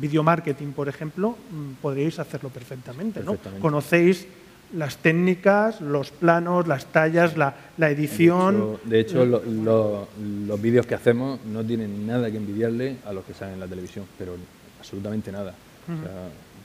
video 0.00 0.22
marketing, 0.22 0.68
por 0.68 0.88
ejemplo, 0.88 1.36
mm, 1.50 1.82
podríais 1.82 2.18
hacerlo 2.18 2.48
perfectamente. 2.50 3.20
¿no? 3.22 3.36
Conocéis 3.60 4.26
las 4.74 4.98
técnicas, 4.98 5.80
los 5.80 6.10
planos, 6.10 6.66
las 6.66 6.86
tallas, 6.86 7.36
la, 7.36 7.54
edición. 7.78 8.78
De 8.84 9.00
hecho, 9.00 9.24
los 9.24 10.62
vídeos 10.62 10.86
que 10.86 10.94
hacemos 10.94 11.40
no 11.46 11.64
tienen 11.64 12.06
nada 12.06 12.30
que 12.30 12.36
envidiarle 12.36 12.96
a 13.06 13.12
los 13.12 13.24
que 13.24 13.34
salen 13.34 13.54
en 13.54 13.60
la 13.60 13.66
televisión, 13.66 14.04
pero 14.18 14.36
absolutamente 14.78 15.32
nada. 15.32 15.54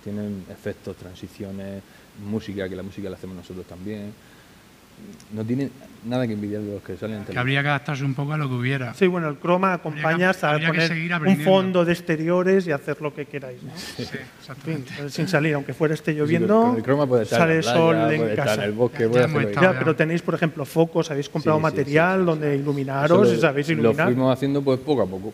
tienen 0.04 0.44
efectos, 0.50 0.98
transiciones, 0.98 1.82
música, 2.26 2.68
que 2.68 2.76
la 2.76 2.84
música 2.84 3.10
la 3.10 3.16
hacemos 3.16 3.38
nosotros 3.38 3.66
también 3.66 4.12
no 5.34 5.44
tiene 5.44 5.70
nada 6.06 6.28
que 6.28 6.34
envidiar 6.34 6.62
de 6.62 6.74
los 6.74 6.84
que 6.84 6.98
salen 6.98 7.18
en 7.18 7.26
Que 7.26 7.38
habría 7.38 7.62
que 7.62 7.70
adaptarse 7.70 8.04
un 8.04 8.14
poco 8.14 8.34
a 8.34 8.38
lo 8.38 8.48
que 8.48 8.56
hubiera. 8.56 8.94
Sí, 8.94 9.08
bueno, 9.08 9.30
el 9.30 9.38
croma 9.38 9.74
acompaña 9.74 10.32
a 10.32 10.60
poner 10.60 10.92
un 11.26 11.38
fondo 11.38 11.86
de 11.86 11.94
exteriores 11.94 12.68
y 12.68 12.72
hacer 12.72 13.02
lo 13.02 13.14
que 13.14 13.26
queráis. 13.26 13.62
¿no? 13.64 13.72
Sí, 13.76 14.06
sin 15.10 15.28
salir, 15.28 15.56
aunque 15.56 15.74
fuera 15.74 15.94
esté 15.94 16.14
lloviendo, 16.14 16.78
sale 17.26 17.58
el 17.58 17.64
sol 17.64 18.12
en 18.12 18.36
casa. 18.36 18.66
el 18.66 18.74
bosque, 18.74 19.10
ya, 19.62 19.78
pero 19.78 19.96
tenéis, 19.96 20.22
por 20.22 20.36
ejemplo, 20.36 20.66
focos, 20.66 21.10
habéis 21.12 21.30
comprado 21.30 21.60
material 21.60 22.26
donde 22.26 22.56
iluminaros 22.56 23.34
y 23.34 23.40
sabéis 23.40 23.70
iluminar. 23.70 24.08
Lo 24.08 24.14
fuimos 24.14 24.34
haciendo 24.34 24.62
pues 24.62 24.80
poco 24.80 25.02
a 25.02 25.06
poco. 25.06 25.34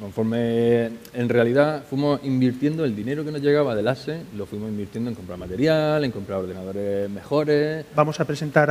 Conforme 0.00 0.90
en 1.12 1.28
realidad 1.28 1.84
fuimos 1.88 2.20
invirtiendo 2.22 2.84
el 2.84 2.94
dinero 2.94 3.24
que 3.24 3.32
nos 3.32 3.42
llegaba 3.42 3.74
del 3.74 3.88
ASE, 3.88 4.20
lo 4.36 4.46
fuimos 4.46 4.68
invirtiendo 4.68 5.10
en 5.10 5.16
comprar 5.16 5.38
material, 5.38 6.04
en 6.04 6.12
comprar 6.12 6.38
ordenadores 6.38 7.10
mejores. 7.10 7.84
Vamos 7.96 8.20
a 8.20 8.24
presentar 8.24 8.70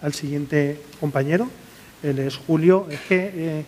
al 0.00 0.14
siguiente 0.14 0.80
compañero, 1.00 1.48
él 2.02 2.20
es 2.20 2.36
Julio. 2.36 2.86
Es 2.88 3.00
que, 3.00 3.32
eh, 3.34 3.64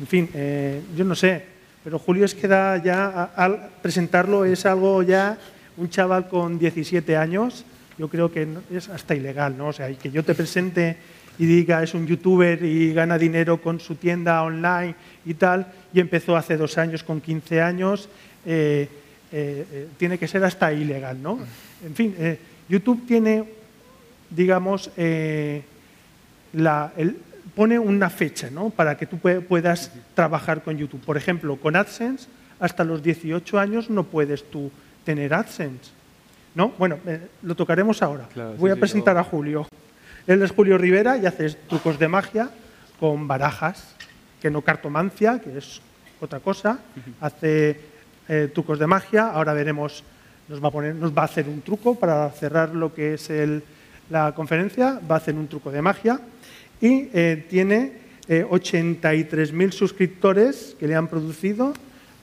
en 0.00 0.06
fin, 0.08 0.28
eh, 0.34 0.82
yo 0.96 1.04
no 1.04 1.14
sé, 1.14 1.44
pero 1.84 2.00
Julio 2.00 2.24
es 2.24 2.34
que 2.34 2.48
da 2.48 2.82
ya, 2.82 3.30
al 3.36 3.70
presentarlo 3.80 4.44
es 4.44 4.66
algo 4.66 5.04
ya, 5.04 5.38
un 5.76 5.88
chaval 5.88 6.28
con 6.28 6.58
17 6.58 7.16
años, 7.16 7.64
yo 7.98 8.08
creo 8.08 8.32
que 8.32 8.48
es 8.72 8.88
hasta 8.88 9.14
ilegal, 9.14 9.56
¿no? 9.56 9.68
O 9.68 9.72
sea, 9.72 9.92
que 9.94 10.10
yo 10.10 10.24
te 10.24 10.34
presente 10.34 10.96
y 11.38 11.46
diga 11.46 11.82
es 11.82 11.94
un 11.94 12.06
youtuber 12.06 12.62
y 12.64 12.92
gana 12.92 13.16
dinero 13.16 13.60
con 13.62 13.80
su 13.80 13.94
tienda 13.94 14.42
online 14.42 14.94
y 15.24 15.34
tal, 15.34 15.66
y 15.92 16.00
empezó 16.00 16.36
hace 16.36 16.56
dos 16.56 16.76
años 16.78 17.02
con 17.02 17.20
15 17.20 17.60
años, 17.60 18.08
eh, 18.44 18.88
eh, 19.30 19.66
eh, 19.72 19.88
tiene 19.96 20.18
que 20.18 20.26
ser 20.26 20.42
hasta 20.44 20.72
ilegal, 20.72 21.22
¿no? 21.22 21.38
En 21.84 21.94
fin, 21.94 22.14
YouTube 22.68 23.06
tiene, 23.06 23.44
digamos, 24.30 24.90
la, 26.54 26.92
pone 27.54 27.78
una 27.78 28.10
fecha, 28.10 28.50
¿no? 28.50 28.70
Para 28.70 28.96
que 28.96 29.06
tú 29.06 29.18
puedas 29.18 29.92
trabajar 30.14 30.62
con 30.62 30.76
YouTube. 30.76 31.00
Por 31.02 31.16
ejemplo, 31.16 31.56
con 31.56 31.76
AdSense, 31.76 32.26
hasta 32.58 32.82
los 32.82 33.02
18 33.02 33.58
años 33.60 33.90
no 33.90 34.02
puedes 34.02 34.50
tú 34.50 34.72
tener 35.04 35.32
AdSense, 35.32 35.92
¿no? 36.56 36.72
Bueno, 36.78 36.98
lo 37.42 37.54
tocaremos 37.54 38.02
ahora. 38.02 38.28
Voy 38.58 38.72
a 38.72 38.76
presentar 38.76 39.16
a 39.16 39.22
Julio. 39.22 39.68
Él 40.28 40.42
es 40.42 40.50
Julio 40.50 40.76
Rivera 40.76 41.16
y 41.16 41.24
hace 41.24 41.48
trucos 41.48 41.98
de 41.98 42.06
magia 42.06 42.50
con 43.00 43.26
barajas, 43.26 43.94
que 44.42 44.50
no 44.50 44.60
cartomancia, 44.60 45.40
que 45.40 45.56
es 45.56 45.80
otra 46.20 46.40
cosa. 46.40 46.80
Hace 47.18 47.80
eh, 48.28 48.50
trucos 48.52 48.78
de 48.78 48.86
magia. 48.86 49.28
Ahora 49.28 49.54
veremos, 49.54 50.04
nos 50.50 50.62
va, 50.62 50.68
a 50.68 50.70
poner, 50.70 50.94
nos 50.94 51.16
va 51.16 51.22
a 51.22 51.24
hacer 51.24 51.48
un 51.48 51.62
truco 51.62 51.94
para 51.94 52.28
cerrar 52.28 52.74
lo 52.74 52.92
que 52.92 53.14
es 53.14 53.32
la 54.10 54.34
conferencia. 54.34 55.00
Va 55.10 55.14
a 55.14 55.18
hacer 55.18 55.34
un 55.34 55.48
truco 55.48 55.70
de 55.70 55.80
magia. 55.80 56.20
Y 56.78 57.08
eh, 57.14 57.46
tiene 57.48 57.92
83.000 58.28 59.68
eh, 59.68 59.72
suscriptores 59.72 60.76
que 60.78 60.86
le 60.86 60.94
han 60.94 61.08
producido 61.08 61.72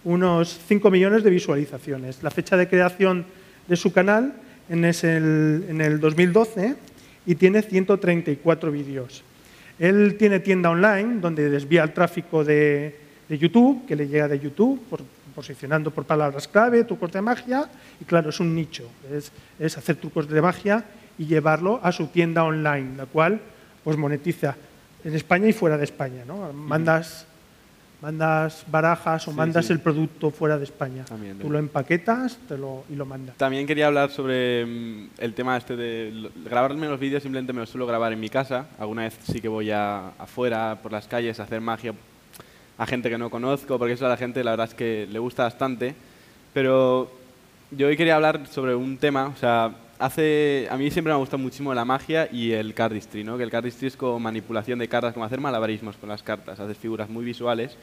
unos 0.03 0.59
5 0.67 0.91
millones 0.91 1.23
de 1.23 1.31
visualizaciones. 1.31 2.21
La 2.21 2.29
fecha 2.29 2.55
de 2.55 2.67
creación 2.67 3.25
de 3.67 3.75
su 3.75 3.91
canal 3.91 4.35
es 4.69 5.03
en 5.03 5.81
el 5.81 5.99
2012 5.99 6.75
y 7.25 7.35
tiene 7.35 7.61
134 7.61 8.71
vídeos. 8.71 9.23
Él 9.79 10.15
tiene 10.17 10.39
tienda 10.39 10.69
online 10.69 11.19
donde 11.19 11.49
desvía 11.49 11.83
el 11.83 11.93
tráfico 11.93 12.43
de, 12.43 13.03
YouTube, 13.29 13.85
que 13.87 13.95
le 13.95 14.07
llega 14.07 14.27
de 14.27 14.39
YouTube, 14.39 14.79
posicionando 15.33 15.91
por 15.91 16.05
palabras 16.05 16.47
clave, 16.47 16.83
trucos 16.83 17.11
de 17.11 17.21
magia, 17.21 17.67
y 17.99 18.05
claro, 18.05 18.29
es 18.29 18.39
un 18.39 18.53
nicho, 18.53 18.87
es, 19.11 19.77
hacer 19.77 19.97
trucos 19.97 20.29
de 20.29 20.41
magia 20.41 20.85
y 21.17 21.25
llevarlo 21.25 21.79
a 21.83 21.91
su 21.91 22.07
tienda 22.07 22.43
online, 22.43 22.95
la 22.97 23.05
cual 23.05 23.41
pues 23.83 23.97
monetiza 23.97 24.55
en 25.03 25.15
España 25.15 25.47
y 25.47 25.53
fuera 25.53 25.77
de 25.77 25.83
España. 25.83 26.23
¿no? 26.25 26.53
Mandas 26.53 27.27
mandas 28.01 28.65
barajas 28.67 29.27
o 29.27 29.31
mandas 29.31 29.69
el 29.69 29.79
producto 29.79 30.31
fuera 30.31 30.57
de 30.57 30.63
España. 30.63 31.05
Tú 31.41 31.49
lo 31.49 31.59
empaquetas 31.59 32.37
te 32.47 32.57
lo, 32.57 32.83
y 32.89 32.95
lo 32.95 33.05
mandas. 33.05 33.35
También 33.37 33.65
quería 33.65 33.87
hablar 33.87 34.11
sobre 34.11 34.65
mm, 34.65 35.09
el 35.17 35.33
tema 35.33 35.57
este 35.57 35.75
de 35.75 36.29
grabarme 36.43 36.87
los 36.87 36.99
vídeos, 36.99 37.23
simplemente 37.23 37.53
me 37.53 37.61
los 37.61 37.69
suelo 37.69 37.87
grabar 37.87 38.13
en 38.13 38.19
mi 38.19 38.29
casa. 38.29 38.67
Alguna 38.79 39.03
vez 39.03 39.17
sí 39.23 39.41
que 39.41 39.47
voy 39.47 39.71
a, 39.71 40.09
afuera, 40.19 40.79
por 40.81 40.91
las 40.91 41.07
calles, 41.07 41.39
a 41.39 41.43
hacer 41.43 41.61
magia 41.61 41.93
a 42.77 42.85
gente 42.85 43.09
que 43.09 43.17
no 43.17 43.29
conozco, 43.29 43.79
porque 43.79 43.93
eso 43.93 44.05
a 44.05 44.09
la 44.09 44.17
gente 44.17 44.43
la 44.43 44.51
verdad 44.51 44.67
es 44.67 44.73
que 44.73 45.07
le 45.09 45.19
gusta 45.19 45.43
bastante. 45.43 45.95
Pero 46.53 47.11
yo 47.71 47.87
hoy 47.87 47.97
quería 47.97 48.15
hablar 48.15 48.47
sobre 48.47 48.75
un 48.75 48.97
tema, 48.97 49.27
o 49.27 49.35
sea, 49.37 49.71
hace, 49.99 50.67
a 50.69 50.77
mí 50.77 50.89
siempre 50.91 51.11
me 51.11 51.15
ha 51.15 51.19
gustado 51.19 51.41
muchísimo 51.41 51.73
la 51.73 51.85
magia 51.85 52.29
y 52.31 52.51
el 52.51 52.73
cardistry, 52.73 53.23
¿no? 53.23 53.37
que 53.37 53.43
el 53.43 53.51
cardistry 53.51 53.87
es 53.87 53.97
como 53.97 54.19
manipulación 54.19 54.79
de 54.79 54.87
cartas, 54.87 55.13
como 55.13 55.25
hacer 55.25 55.39
malabarismos 55.39 55.95
con 55.97 56.09
las 56.09 56.23
cartas, 56.23 56.59
hacer 56.59 56.75
figuras 56.75 57.09
muy 57.09 57.23
visuales. 57.23 57.77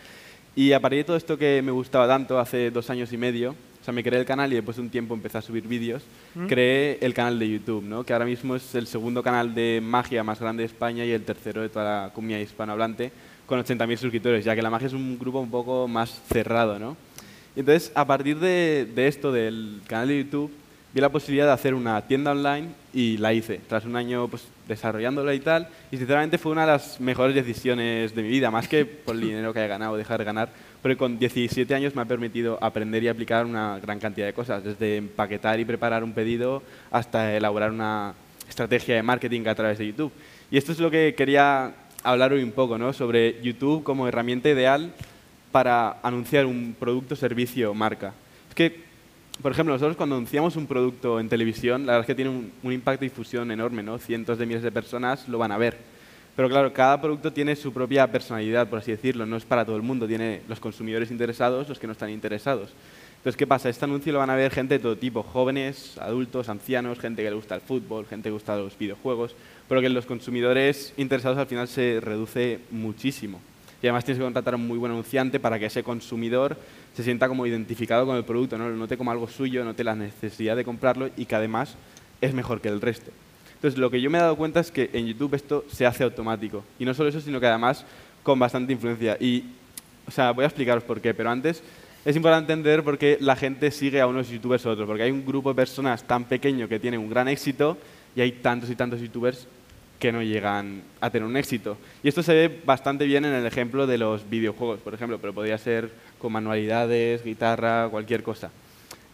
Y 0.54 0.72
a 0.72 0.80
partir 0.80 0.98
de 0.98 1.04
todo 1.04 1.16
esto 1.16 1.38
que 1.38 1.62
me 1.62 1.72
gustaba 1.72 2.06
tanto, 2.06 2.38
hace 2.38 2.70
dos 2.70 2.90
años 2.90 3.12
y 3.12 3.16
medio, 3.16 3.52
o 3.52 3.84
sea, 3.84 3.92
me 3.92 4.04
creé 4.04 4.20
el 4.20 4.26
canal 4.26 4.52
y 4.52 4.56
después 4.56 4.76
de 4.76 4.82
un 4.82 4.90
tiempo 4.90 5.14
empecé 5.14 5.38
a 5.38 5.42
subir 5.42 5.66
vídeos, 5.66 6.02
mm. 6.34 6.46
creé 6.46 6.98
el 7.00 7.14
canal 7.14 7.38
de 7.38 7.48
YouTube, 7.48 7.82
¿no? 7.82 8.04
que 8.04 8.12
ahora 8.12 8.26
mismo 8.26 8.54
es 8.54 8.74
el 8.74 8.86
segundo 8.86 9.22
canal 9.22 9.54
de 9.54 9.80
magia 9.82 10.22
más 10.22 10.38
grande 10.38 10.62
de 10.62 10.66
España 10.66 11.04
y 11.04 11.10
el 11.10 11.24
tercero 11.24 11.62
de 11.62 11.68
toda 11.68 12.04
la 12.04 12.12
comunidad 12.12 12.40
hispanohablante, 12.40 13.10
con 13.46 13.60
80.000 13.60 13.96
suscriptores, 13.96 14.44
ya 14.44 14.54
que 14.54 14.62
la 14.62 14.70
magia 14.70 14.86
es 14.86 14.92
un 14.92 15.18
grupo 15.18 15.40
un 15.40 15.50
poco 15.50 15.88
más 15.88 16.22
cerrado. 16.28 16.78
¿no? 16.78 16.96
Y 17.56 17.60
entonces, 17.60 17.90
a 17.94 18.06
partir 18.06 18.38
de, 18.38 18.88
de 18.94 19.08
esto, 19.08 19.32
del 19.32 19.80
canal 19.86 20.08
de 20.08 20.18
YouTube, 20.18 20.52
vi 20.94 21.00
la 21.00 21.08
posibilidad 21.08 21.46
de 21.46 21.52
hacer 21.52 21.74
una 21.74 22.00
tienda 22.02 22.32
online 22.32 22.68
y 22.92 23.16
la 23.16 23.32
hice, 23.32 23.60
tras 23.68 23.84
un 23.84 23.96
año 23.96 24.28
pues, 24.28 24.44
desarrollándola 24.68 25.34
y 25.34 25.40
tal. 25.40 25.68
Y 25.90 25.96
sinceramente 25.96 26.38
fue 26.38 26.52
una 26.52 26.62
de 26.62 26.72
las 26.72 27.00
mejores 27.00 27.34
decisiones 27.34 28.14
de 28.14 28.22
mi 28.22 28.28
vida, 28.28 28.50
más 28.50 28.68
que 28.68 28.84
por 28.84 29.14
el 29.14 29.22
dinero 29.22 29.52
que 29.52 29.60
haya 29.60 29.68
ganado 29.68 29.92
o 29.92 29.96
dejar 29.96 30.18
de 30.18 30.24
ganar, 30.24 30.50
porque 30.82 30.96
con 30.96 31.18
17 31.18 31.74
años 31.74 31.94
me 31.94 32.02
ha 32.02 32.04
permitido 32.06 32.58
aprender 32.60 33.02
y 33.02 33.08
aplicar 33.08 33.46
una 33.46 33.78
gran 33.78 33.98
cantidad 33.98 34.26
de 34.26 34.34
cosas, 34.34 34.62
desde 34.62 34.98
empaquetar 34.98 35.58
y 35.60 35.64
preparar 35.64 36.04
un 36.04 36.12
pedido 36.12 36.62
hasta 36.90 37.34
elaborar 37.34 37.70
una 37.70 38.14
estrategia 38.48 38.96
de 38.96 39.02
marketing 39.02 39.46
a 39.46 39.54
través 39.54 39.78
de 39.78 39.86
YouTube. 39.86 40.12
Y 40.50 40.58
esto 40.58 40.72
es 40.72 40.78
lo 40.78 40.90
que 40.90 41.14
quería 41.16 41.72
hablar 42.02 42.32
hoy 42.32 42.42
un 42.42 42.52
poco, 42.52 42.76
¿no? 42.76 42.92
sobre 42.92 43.40
YouTube 43.42 43.82
como 43.82 44.06
herramienta 44.06 44.50
ideal 44.50 44.92
para 45.50 45.98
anunciar 46.02 46.44
un 46.46 46.74
producto, 46.78 47.16
servicio 47.16 47.70
o 47.70 47.74
marca. 47.74 48.12
Es 48.48 48.54
que 48.54 48.91
por 49.40 49.52
ejemplo, 49.52 49.74
nosotros 49.74 49.96
cuando 49.96 50.16
anunciamos 50.16 50.56
un 50.56 50.66
producto 50.66 51.18
en 51.18 51.28
televisión, 51.28 51.86
la 51.86 51.92
verdad 51.92 52.02
es 52.02 52.06
que 52.06 52.14
tiene 52.14 52.30
un, 52.62 52.72
impacto 52.72 53.00
de 53.00 53.08
difusión 53.08 53.50
enorme, 53.50 53.82
¿no? 53.82 53.98
Cientos 53.98 54.38
de 54.38 54.46
miles 54.46 54.62
de 54.62 54.70
personas 54.70 55.26
lo 55.28 55.38
van 55.38 55.52
a 55.52 55.58
ver. 55.58 55.78
Pero 56.36 56.48
claro, 56.48 56.72
cada 56.72 57.00
producto 57.00 57.32
tiene 57.32 57.56
su 57.56 57.72
propia 57.72 58.06
personalidad, 58.10 58.68
por 58.68 58.78
así 58.78 58.90
decirlo. 58.90 59.26
No 59.26 59.36
es 59.36 59.44
para 59.44 59.64
todo 59.64 59.76
el 59.76 59.82
mundo. 59.82 60.06
Tiene 60.06 60.42
los 60.48 60.60
consumidores 60.60 61.10
interesados, 61.10 61.68
los 61.68 61.78
que 61.78 61.86
no 61.86 61.92
están 61.92 62.10
interesados. 62.10 62.70
Entonces, 63.18 63.36
¿qué 63.36 63.46
pasa? 63.46 63.68
Este 63.68 63.84
anuncio 63.84 64.12
lo 64.12 64.18
van 64.18 64.30
a 64.30 64.34
ver 64.34 64.50
gente 64.50 64.74
de 64.74 64.80
todo 64.80 64.96
tipo, 64.96 65.22
jóvenes, 65.22 65.96
adultos, 65.98 66.48
ancianos, 66.48 66.98
gente 66.98 67.22
que 67.22 67.30
le 67.30 67.36
gusta 67.36 67.54
el 67.54 67.60
fútbol, 67.60 68.06
gente 68.06 68.24
que 68.24 68.30
le 68.30 68.34
gusta 68.34 68.56
los 68.56 68.76
videojuegos, 68.76 69.36
pero 69.68 69.80
que 69.80 69.88
los 69.88 70.06
consumidores 70.06 70.92
interesados 70.96 71.38
al 71.38 71.46
final 71.46 71.68
se 71.68 72.00
reduce 72.00 72.58
muchísimo. 72.72 73.40
Y 73.82 73.86
además 73.86 74.04
tienes 74.04 74.18
que 74.18 74.24
contratar 74.24 74.54
a 74.54 74.56
un 74.56 74.66
muy 74.66 74.78
buen 74.78 74.92
anunciante 74.92 75.40
para 75.40 75.58
que 75.58 75.66
ese 75.66 75.82
consumidor 75.82 76.56
se 76.94 77.02
sienta 77.02 77.26
como 77.26 77.46
identificado 77.46 78.06
con 78.06 78.16
el 78.16 78.24
producto, 78.24 78.56
¿no? 78.56 78.68
lo 78.68 78.76
note 78.76 78.96
como 78.96 79.10
algo 79.10 79.28
suyo, 79.28 79.64
note 79.64 79.82
la 79.82 79.96
necesidad 79.96 80.54
de 80.54 80.64
comprarlo 80.64 81.10
y 81.16 81.24
que 81.24 81.34
además 81.34 81.74
es 82.20 82.32
mejor 82.32 82.60
que 82.60 82.68
el 82.68 82.80
resto. 82.80 83.10
Entonces, 83.54 83.78
lo 83.78 83.90
que 83.90 84.00
yo 84.00 84.10
me 84.10 84.18
he 84.18 84.20
dado 84.20 84.36
cuenta 84.36 84.60
es 84.60 84.70
que 84.70 84.90
en 84.92 85.06
YouTube 85.06 85.34
esto 85.34 85.64
se 85.70 85.86
hace 85.86 86.04
automático. 86.04 86.64
Y 86.78 86.84
no 86.84 86.94
solo 86.94 87.08
eso, 87.08 87.20
sino 87.20 87.40
que 87.40 87.46
además 87.46 87.84
con 88.22 88.38
bastante 88.38 88.72
influencia. 88.72 89.16
Y, 89.20 89.44
o 90.06 90.10
sea, 90.10 90.30
voy 90.32 90.44
a 90.44 90.48
explicaros 90.48 90.84
por 90.84 91.00
qué, 91.00 91.12
pero 91.14 91.30
antes 91.30 91.62
es 92.04 92.16
importante 92.16 92.52
entender 92.52 92.82
por 92.82 92.98
qué 92.98 93.18
la 93.20 93.36
gente 93.36 93.70
sigue 93.70 94.00
a 94.00 94.08
unos 94.08 94.28
youtubers 94.28 94.64
u 94.66 94.70
otros, 94.70 94.86
porque 94.86 95.04
hay 95.04 95.12
un 95.12 95.24
grupo 95.24 95.50
de 95.50 95.54
personas 95.54 96.02
tan 96.02 96.24
pequeño 96.24 96.68
que 96.68 96.80
tiene 96.80 96.98
un 96.98 97.08
gran 97.08 97.28
éxito 97.28 97.78
y 98.16 98.20
hay 98.20 98.32
tantos 98.32 98.68
y 98.70 98.74
tantos 98.74 99.00
youtubers 99.00 99.46
que 100.02 100.10
no 100.10 100.20
llegan 100.20 100.82
a 101.00 101.10
tener 101.10 101.28
un 101.28 101.36
éxito. 101.36 101.78
Y 102.02 102.08
esto 102.08 102.24
se 102.24 102.34
ve 102.34 102.60
bastante 102.64 103.04
bien 103.04 103.24
en 103.24 103.34
el 103.34 103.46
ejemplo 103.46 103.86
de 103.86 103.98
los 103.98 104.28
videojuegos, 104.28 104.80
por 104.80 104.94
ejemplo, 104.94 105.20
pero 105.20 105.32
podría 105.32 105.56
ser 105.58 105.92
con 106.18 106.32
manualidades, 106.32 107.22
guitarra, 107.22 107.88
cualquier 107.88 108.24
cosa. 108.24 108.50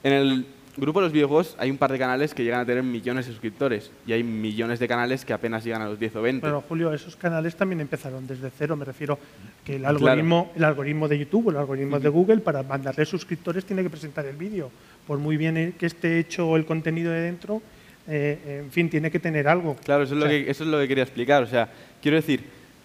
En 0.02 0.14
el 0.14 0.46
grupo 0.78 1.00
de 1.00 1.04
los 1.04 1.12
videojuegos 1.12 1.56
hay 1.58 1.70
un 1.70 1.76
par 1.76 1.92
de 1.92 1.98
canales 1.98 2.32
que 2.32 2.42
llegan 2.42 2.60
a 2.60 2.64
tener 2.64 2.82
millones 2.82 3.26
de 3.26 3.32
suscriptores 3.32 3.90
y 4.06 4.14
hay 4.14 4.22
millones 4.22 4.78
de 4.78 4.88
canales 4.88 5.26
que 5.26 5.34
apenas 5.34 5.62
llegan 5.62 5.82
a 5.82 5.88
los 5.90 5.98
10 6.00 6.16
o 6.16 6.22
20. 6.22 6.46
Pero 6.46 6.62
Julio, 6.62 6.94
esos 6.94 7.16
canales 7.16 7.54
también 7.54 7.82
empezaron 7.82 8.26
desde 8.26 8.50
cero, 8.56 8.74
me 8.74 8.86
refiero 8.86 9.18
que 9.66 9.76
el 9.76 9.84
algoritmo, 9.84 10.52
el 10.56 10.64
algoritmo 10.64 11.06
de 11.06 11.18
YouTube 11.18 11.48
o 11.48 11.50
el 11.50 11.58
algoritmo 11.58 12.00
de 12.00 12.08
Google 12.08 12.38
para 12.38 12.62
mandarle 12.62 13.04
suscriptores 13.04 13.66
tiene 13.66 13.82
que 13.82 13.90
presentar 13.90 14.24
el 14.24 14.36
vídeo. 14.36 14.70
Por 15.06 15.18
muy 15.18 15.36
bien 15.36 15.74
que 15.78 15.84
esté 15.84 16.18
hecho 16.18 16.56
el 16.56 16.64
contenido 16.64 17.12
de 17.12 17.20
dentro, 17.20 17.60
eh, 18.08 18.62
en 18.64 18.70
fin, 18.70 18.88
tiene 18.88 19.10
que 19.10 19.18
tener 19.18 19.46
algo. 19.46 19.76
Claro, 19.84 20.04
eso 20.04 20.14
es, 20.14 20.20
lo 20.20 20.26
que, 20.26 20.50
eso 20.50 20.64
es 20.64 20.70
lo 20.70 20.78
que 20.78 20.88
quería 20.88 21.04
explicar. 21.04 21.42
O 21.42 21.46
sea, 21.46 21.68
quiero 22.00 22.16
decir, 22.16 22.42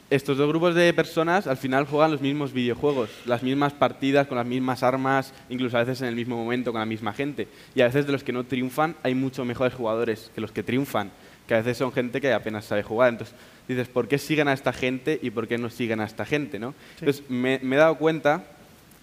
estos 0.09 0.37
dos 0.37 0.49
grupos 0.49 0.75
de 0.75 0.93
personas 0.93 1.47
al 1.47 1.57
final 1.57 1.85
juegan 1.85 2.11
los 2.11 2.21
mismos 2.21 2.51
videojuegos, 2.51 3.09
las 3.25 3.41
mismas 3.41 3.73
partidas 3.73 4.27
con 4.27 4.37
las 4.37 4.45
mismas 4.45 4.83
armas, 4.83 5.33
incluso 5.49 5.77
a 5.77 5.83
veces 5.83 6.01
en 6.01 6.09
el 6.09 6.15
mismo 6.15 6.35
momento 6.35 6.71
con 6.71 6.79
la 6.79 6.85
misma 6.85 7.13
gente. 7.13 7.47
Y 7.73 7.81
a 7.81 7.85
veces 7.85 8.05
de 8.05 8.11
los 8.11 8.23
que 8.23 8.33
no 8.33 8.43
triunfan 8.43 8.95
hay 9.01 9.15
muchos 9.15 9.45
mejores 9.45 9.73
jugadores 9.73 10.29
que 10.35 10.41
los 10.41 10.51
que 10.51 10.61
triunfan, 10.61 11.09
que 11.47 11.55
a 11.55 11.57
veces 11.57 11.77
son 11.77 11.93
gente 11.93 12.19
que 12.19 12.33
apenas 12.33 12.65
sabe 12.65 12.83
jugar. 12.83 13.09
Entonces 13.09 13.35
dices, 13.67 13.87
¿por 13.87 14.09
qué 14.09 14.17
siguen 14.17 14.49
a 14.49 14.53
esta 14.53 14.73
gente 14.73 15.19
y 15.21 15.29
por 15.31 15.47
qué 15.47 15.57
no 15.57 15.69
siguen 15.69 16.01
a 16.01 16.05
esta 16.05 16.25
gente? 16.25 16.59
¿no? 16.59 16.75
Entonces 16.99 17.23
me, 17.29 17.59
me 17.63 17.77
he 17.77 17.79
dado 17.79 17.95
cuenta 17.97 18.43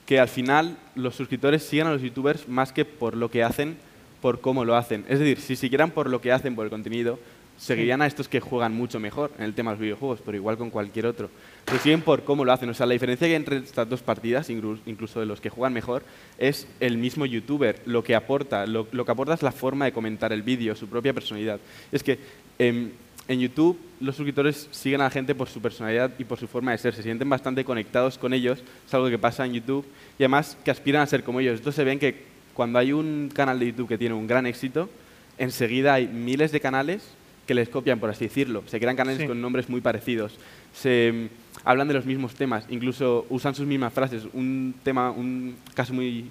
que 0.05 0.21
al 0.21 0.29
final 0.29 0.77
los 0.95 1.15
suscriptores 1.15 1.63
siguen 1.63 1.87
a 1.87 1.93
los 1.93 2.03
youtubers 2.03 2.47
más 2.47 2.73
que 2.73 2.85
por 2.85 3.17
lo 3.17 3.31
que 3.31 3.43
hacen, 3.43 3.79
por 4.21 4.41
cómo 4.41 4.65
lo 4.65 4.77
hacen. 4.77 5.05
Es 5.09 5.19
decir, 5.19 5.41
si 5.41 5.57
siguieran 5.57 5.91
por 5.91 6.09
lo 6.09 6.21
que 6.21 6.33
hacen, 6.33 6.55
por 6.55 6.65
el 6.65 6.71
contenido, 6.71 7.19
seguirían 7.61 8.01
a 8.01 8.07
estos 8.07 8.27
que 8.27 8.41
juegan 8.41 8.75
mucho 8.75 8.99
mejor 8.99 9.31
en 9.37 9.45
el 9.45 9.55
tema 9.55 9.71
de 9.71 9.75
los 9.77 9.83
videojuegos, 9.83 10.21
pero 10.25 10.37
igual 10.37 10.57
con 10.57 10.71
cualquier 10.71 11.07
otro. 11.07 11.29
Pero 11.67 11.79
siguen 11.79 12.01
por 12.01 12.25
cómo 12.25 12.45
lo 12.45 12.53
hacen. 12.53 12.71
O 12.71 12.75
sea, 12.75 12.87
la 12.87 12.95
diferencia 12.95 13.27
que 13.27 13.33
hay 13.33 13.37
entre 13.37 13.59
estas 13.59 13.89
dos 13.89 14.01
partidas, 14.01 14.49
incluso 14.49 15.21
de 15.21 15.27
los 15.27 15.41
que 15.41 15.51
juegan 15.51 15.75
mejor, 15.75 16.03
es 16.39 16.67
el 16.81 16.97
mismo 16.97 17.27
youtuber, 17.27 17.83
lo 17.85 18.03
que 18.03 18.15
aporta. 18.15 18.67
Lo, 18.67 18.89
que 18.89 19.11
aporta 19.11 19.35
es 19.35 19.43
la 19.43 19.53
forma 19.53 19.85
de 19.85 19.93
comentar 19.93 20.33
el 20.33 20.43
vídeo, 20.43 20.75
su 20.75 20.89
propia 20.89 21.13
personalidad. 21.13 21.61
Es 21.93 22.03
que 22.03 22.19
em, 22.59 22.93
en 23.29 23.41
YouTube 23.41 23.79
los 24.01 24.17
suscriptores 24.17 24.69
siguen 24.71 25.03
a 25.03 25.05
la 25.05 25.11
gente 25.11 25.35
por 25.35 25.49
su 25.49 25.61
personalidad 25.61 26.11
y 26.19 26.25
por 26.25 26.39
su 26.39 26.49
forma 26.49 26.73
de 26.73 26.79
ser. 26.79 26.95
Se 26.95 27.03
sienten 27.03 27.29
bastante 27.29 27.63
conectados 27.63 28.17
con 28.17 28.33
ellos, 28.33 28.63
es 28.87 28.95
algo 28.95 29.11
que 29.11 29.19
pasa 29.19 29.45
en 29.45 29.53
YouTube, 29.53 29.85
y 30.19 30.23
además 30.23 30.57
que 30.65 30.71
aspiran 30.71 31.03
a 31.03 31.07
ser 31.07 31.23
como 31.23 31.41
ellos. 31.41 31.59
Entonces 31.59 31.77
se 31.77 31.85
ven 31.85 31.99
que 31.99 32.30
cuando 32.61 32.79
hay 32.79 32.92
un 32.92 33.31
canal 33.33 33.59
de 33.59 33.68
YouTube 33.68 33.88
que 33.88 33.96
tiene 33.96 34.14
un 34.14 34.27
gran 34.27 34.44
éxito, 34.44 34.90
enseguida 35.38 35.94
hay 35.94 36.07
miles 36.07 36.53
de 36.53 36.61
canales 36.61 37.03
que 37.46 37.55
les 37.55 37.70
copian, 37.70 37.99
por 37.99 38.11
así 38.11 38.27
decirlo. 38.27 38.62
Se 38.66 38.79
crean 38.79 38.96
canales 38.96 39.27
con 39.27 39.40
nombres 39.40 39.70
muy 39.70 39.81
parecidos. 39.81 40.37
Se 40.75 41.11
mm, 41.11 41.64
hablan 41.64 41.88
de 41.88 41.94
los 41.94 42.05
mismos 42.05 42.35
temas, 42.35 42.66
incluso 42.68 43.25
usan 43.31 43.55
sus 43.55 43.66
mismas 43.66 43.94
frases. 43.94 44.25
Un 44.35 44.75
tema, 44.83 45.11
un 45.11 45.57
caso 45.75 45.94
muy 45.94 46.27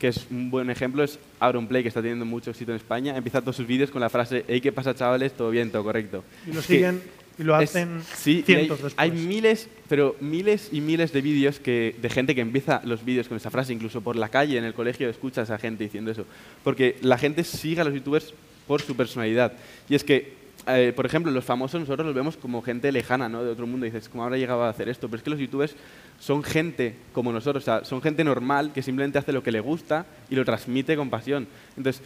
que 0.00 0.08
es 0.08 0.26
un 0.32 0.50
buen 0.50 0.68
ejemplo 0.68 1.04
es 1.04 1.20
Play 1.68 1.82
que 1.82 1.88
está 1.88 2.00
teniendo 2.00 2.24
mucho 2.24 2.50
éxito 2.50 2.72
en 2.72 2.78
España. 2.78 3.16
Empieza 3.16 3.40
todos 3.40 3.54
sus 3.54 3.66
vídeos 3.68 3.92
con 3.92 4.00
la 4.00 4.10
frase 4.10 4.44
hey, 4.48 4.60
¿qué 4.60 4.72
pasa, 4.72 4.96
chavales? 4.96 5.32
Todo 5.32 5.50
bien, 5.50 5.70
todo 5.70 5.84
correcto. 5.84 6.24
Y 6.44 6.54
lo 6.54 6.60
siguen 6.60 7.00
y 7.38 7.44
lo 7.44 7.54
hacen 7.54 8.02
sí, 8.14 8.42
cientos 8.44 8.80
hay, 8.96 9.10
hay, 9.10 9.16
miles, 9.16 9.68
pero 9.88 10.16
miles 10.20 10.70
y 10.72 10.80
miles 10.80 11.12
de 11.12 11.20
vídeos 11.20 11.60
que, 11.60 11.94
de 12.00 12.10
gente 12.10 12.34
que 12.34 12.40
empieza 12.40 12.80
los 12.84 13.04
vídeos 13.04 13.28
con 13.28 13.36
esa 13.36 13.50
frase, 13.50 13.72
incluso 13.72 14.00
por 14.00 14.16
la 14.16 14.28
calle, 14.28 14.58
en 14.58 14.64
el 14.64 14.74
colegio, 14.74 15.08
escuchas 15.08 15.50
a 15.50 15.58
gente 15.58 15.84
diciendo 15.84 16.10
eso. 16.10 16.24
Porque 16.64 16.96
la 17.00 17.16
gente 17.16 17.44
sigue 17.44 17.80
a 17.80 17.84
los 17.84 17.94
youtubers 17.94 18.34
por 18.66 18.82
su 18.82 18.96
personalidad. 18.96 19.52
Y 19.88 19.94
es 19.94 20.04
que 20.04 20.38
eh, 20.66 20.92
por 20.94 21.06
ejemplo, 21.06 21.32
los 21.32 21.44
famosos 21.44 21.80
nosotros 21.80 22.04
los 22.04 22.14
vemos 22.14 22.36
como 22.36 22.60
gente 22.60 22.92
lejana, 22.92 23.28
¿no? 23.28 23.42
De 23.42 23.50
otro 23.50 23.66
mundo. 23.66 23.86
Y 23.86 23.90
dices, 23.90 24.08
¿cómo 24.08 24.24
habrá 24.24 24.36
llegado 24.36 24.64
a 24.64 24.68
hacer 24.68 24.88
esto? 24.88 25.08
Pero 25.08 25.18
es 25.18 25.22
que 25.22 25.30
los 25.30 25.38
youtubers 25.38 25.74
son 26.18 26.42
gente 26.42 26.94
como 27.12 27.32
nosotros, 27.32 27.64
o 27.64 27.64
sea, 27.64 27.84
son 27.84 28.02
gente 28.02 28.24
normal 28.24 28.72
que 28.72 28.82
simplemente 28.82 29.18
hace 29.18 29.32
lo 29.32 29.42
que 29.42 29.52
le 29.52 29.60
gusta 29.60 30.04
y 30.28 30.34
lo 30.34 30.44
transmite 30.44 30.96
con 30.96 31.08
pasión. 31.08 31.46
Entonces, 31.76 32.02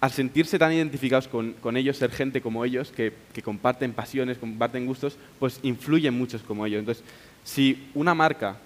al 0.00 0.10
sentirse 0.10 0.58
tan 0.58 0.72
identificados 0.72 1.28
con, 1.28 1.52
con 1.54 1.76
ellos, 1.76 1.96
ser 1.96 2.10
gente 2.10 2.40
como 2.40 2.64
ellos, 2.64 2.90
que, 2.90 3.12
que, 3.32 3.42
comparten 3.42 3.92
pasiones, 3.92 4.38
comparten 4.38 4.86
gustos, 4.86 5.16
pues 5.38 5.60
influyen 5.62 6.14
muchos 6.14 6.42
como 6.42 6.66
ellos. 6.66 6.80
Entonces, 6.80 7.04
si 7.42 7.88
una 7.94 8.14
marca 8.14 8.58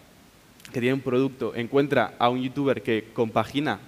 que 0.72 0.80
tiene 0.80 0.94
un 0.94 1.00
producto 1.00 1.54
encuentra 1.54 2.14
a 2.18 2.28
un 2.28 2.42
youtuber 2.42 2.82
que 2.82 3.08
compagina 3.12 3.78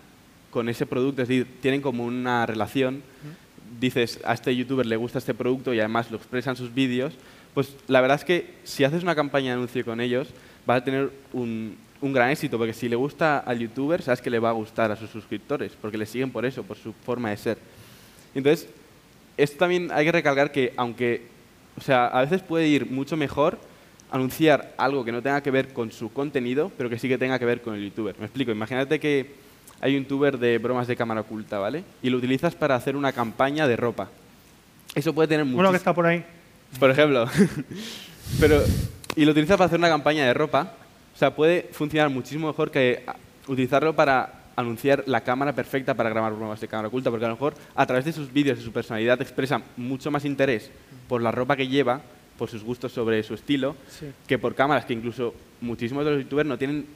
con 0.50 0.68
ese 0.68 0.87
producto, 0.87 1.22
es 1.22 1.29
decir, 1.29 1.46
tienen 1.61 1.81
como 1.81 2.05
una 2.05 2.46
relación, 2.46 3.03
dices 3.81 4.20
a 4.24 4.35
este 4.35 4.55
youtuber 4.55 4.87
le 4.87 4.96
gusta 4.96 5.18
este 5.18 5.35
producto 5.35 5.72
y 5.74 5.79
además 5.79 6.11
lo 6.11 6.16
expresan 6.16 6.57
sus 6.57 6.74
vídeos, 6.74 7.14
pues 7.55 7.76
la 7.88 8.00
verdad 8.00 8.18
es 8.18 8.24
que 8.24 8.55
si 8.64 8.85
haces 8.85 9.03
una 9.03 9.14
campaña 9.14 9.48
de 9.48 9.53
anuncio 9.55 9.85
con 9.85 10.00
ellos, 10.00 10.29
vas 10.66 10.81
a 10.81 10.85
tener 10.85 11.11
un, 11.33 11.76
un 12.00 12.12
gran 12.12 12.30
éxito, 12.30 12.56
porque 12.56 12.72
si 12.72 12.88
le 12.88 12.96
gusta 12.96 13.38
al 13.38 13.58
youtuber, 13.58 14.02
sabes 14.02 14.20
que 14.20 14.30
le 14.30 14.38
va 14.38 14.50
a 14.50 14.52
gustar 14.52 14.90
a 14.90 14.96
sus 14.96 15.10
suscriptores, 15.10 15.72
porque 15.80 15.98
le 15.98 16.06
siguen 16.06 16.30
por 16.30 16.44
eso, 16.44 16.62
por 16.62 16.76
su 16.76 16.92
forma 16.92 17.30
de 17.30 17.36
ser. 17.36 17.58
Entonces, 18.34 18.68
esto 19.36 19.58
también 19.58 19.90
hay 19.92 20.04
que 20.04 20.12
recalcar 20.12 20.52
que, 20.52 20.72
aunque, 20.76 21.26
o 21.76 21.80
sea, 21.80 22.06
a 22.06 22.22
veces 22.22 22.42
puede 22.42 22.68
ir 22.68 22.90
mucho 22.90 23.16
mejor 23.16 23.58
anunciar 24.10 24.74
algo 24.76 25.04
que 25.04 25.12
no 25.12 25.22
tenga 25.22 25.42
que 25.42 25.50
ver 25.50 25.72
con 25.72 25.92
su 25.92 26.12
contenido, 26.12 26.72
pero 26.76 26.90
que 26.90 26.98
sí 26.98 27.08
que 27.08 27.18
tenga 27.18 27.38
que 27.38 27.44
ver 27.44 27.60
con 27.60 27.74
el 27.74 27.84
youtuber. 27.84 28.16
Me 28.18 28.26
explico, 28.26 28.50
imagínate 28.50 28.98
que 28.98 29.34
hay 29.80 29.96
un 29.96 30.04
tuber 30.04 30.38
de 30.38 30.58
bromas 30.58 30.86
de 30.86 30.96
cámara 30.96 31.20
oculta, 31.20 31.58
¿vale? 31.58 31.84
Y 32.02 32.10
lo 32.10 32.18
utilizas 32.18 32.54
para 32.54 32.74
hacer 32.74 32.96
una 32.96 33.12
campaña 33.12 33.66
de 33.66 33.76
ropa. 33.76 34.08
Eso 34.94 35.14
puede 35.14 35.28
tener 35.28 35.44
mucho. 35.44 35.60
Uno 35.60 35.70
que 35.70 35.76
está 35.76 35.94
por 35.94 36.06
ahí. 36.06 36.24
Por 36.78 36.90
ejemplo. 36.90 37.26
Pero, 38.40 38.62
y 39.16 39.24
lo 39.24 39.30
utilizas 39.32 39.56
para 39.56 39.66
hacer 39.66 39.78
una 39.78 39.88
campaña 39.88 40.26
de 40.26 40.34
ropa. 40.34 40.74
O 41.20 41.22
sea, 41.22 41.35
puede 41.35 41.68
funcionar 41.72 42.09
muchísimo 42.09 42.46
mejor 42.46 42.70
que 42.70 43.02
utilizarlo 43.46 43.94
para 43.94 44.33
anunciar 44.56 45.04
la 45.04 45.20
cámara 45.20 45.54
perfecta 45.54 45.92
para 45.92 46.09
grabar 46.09 46.33
bromas 46.33 46.59
de 46.62 46.66
cámara 46.66 46.88
oculta, 46.88 47.11
porque 47.11 47.26
a 47.26 47.28
lo 47.28 47.35
mejor 47.35 47.52
a 47.74 47.85
través 47.85 48.06
de 48.06 48.12
sus 48.14 48.33
vídeos 48.33 48.59
y 48.59 48.62
su 48.62 48.72
personalidad 48.72 49.20
expresa 49.20 49.61
mucho 49.76 50.11
más 50.11 50.24
interés 50.24 50.70
por 51.09 51.20
la 51.20 51.30
ropa 51.30 51.56
que 51.56 51.68
lleva, 51.68 52.00
por 52.38 52.48
sus 52.48 52.64
gustos 52.64 52.92
sobre 52.92 53.22
su 53.22 53.35
estilo, 53.35 53.76
que 54.26 54.38
por 54.38 54.54
cámaras 54.54 54.87
que 54.87 54.94
incluso 54.94 55.35
muchísimos 55.61 56.06
de 56.06 56.12
los 56.12 56.22
youtubers 56.22 56.48
no 56.48 56.56
tienen 56.56 56.87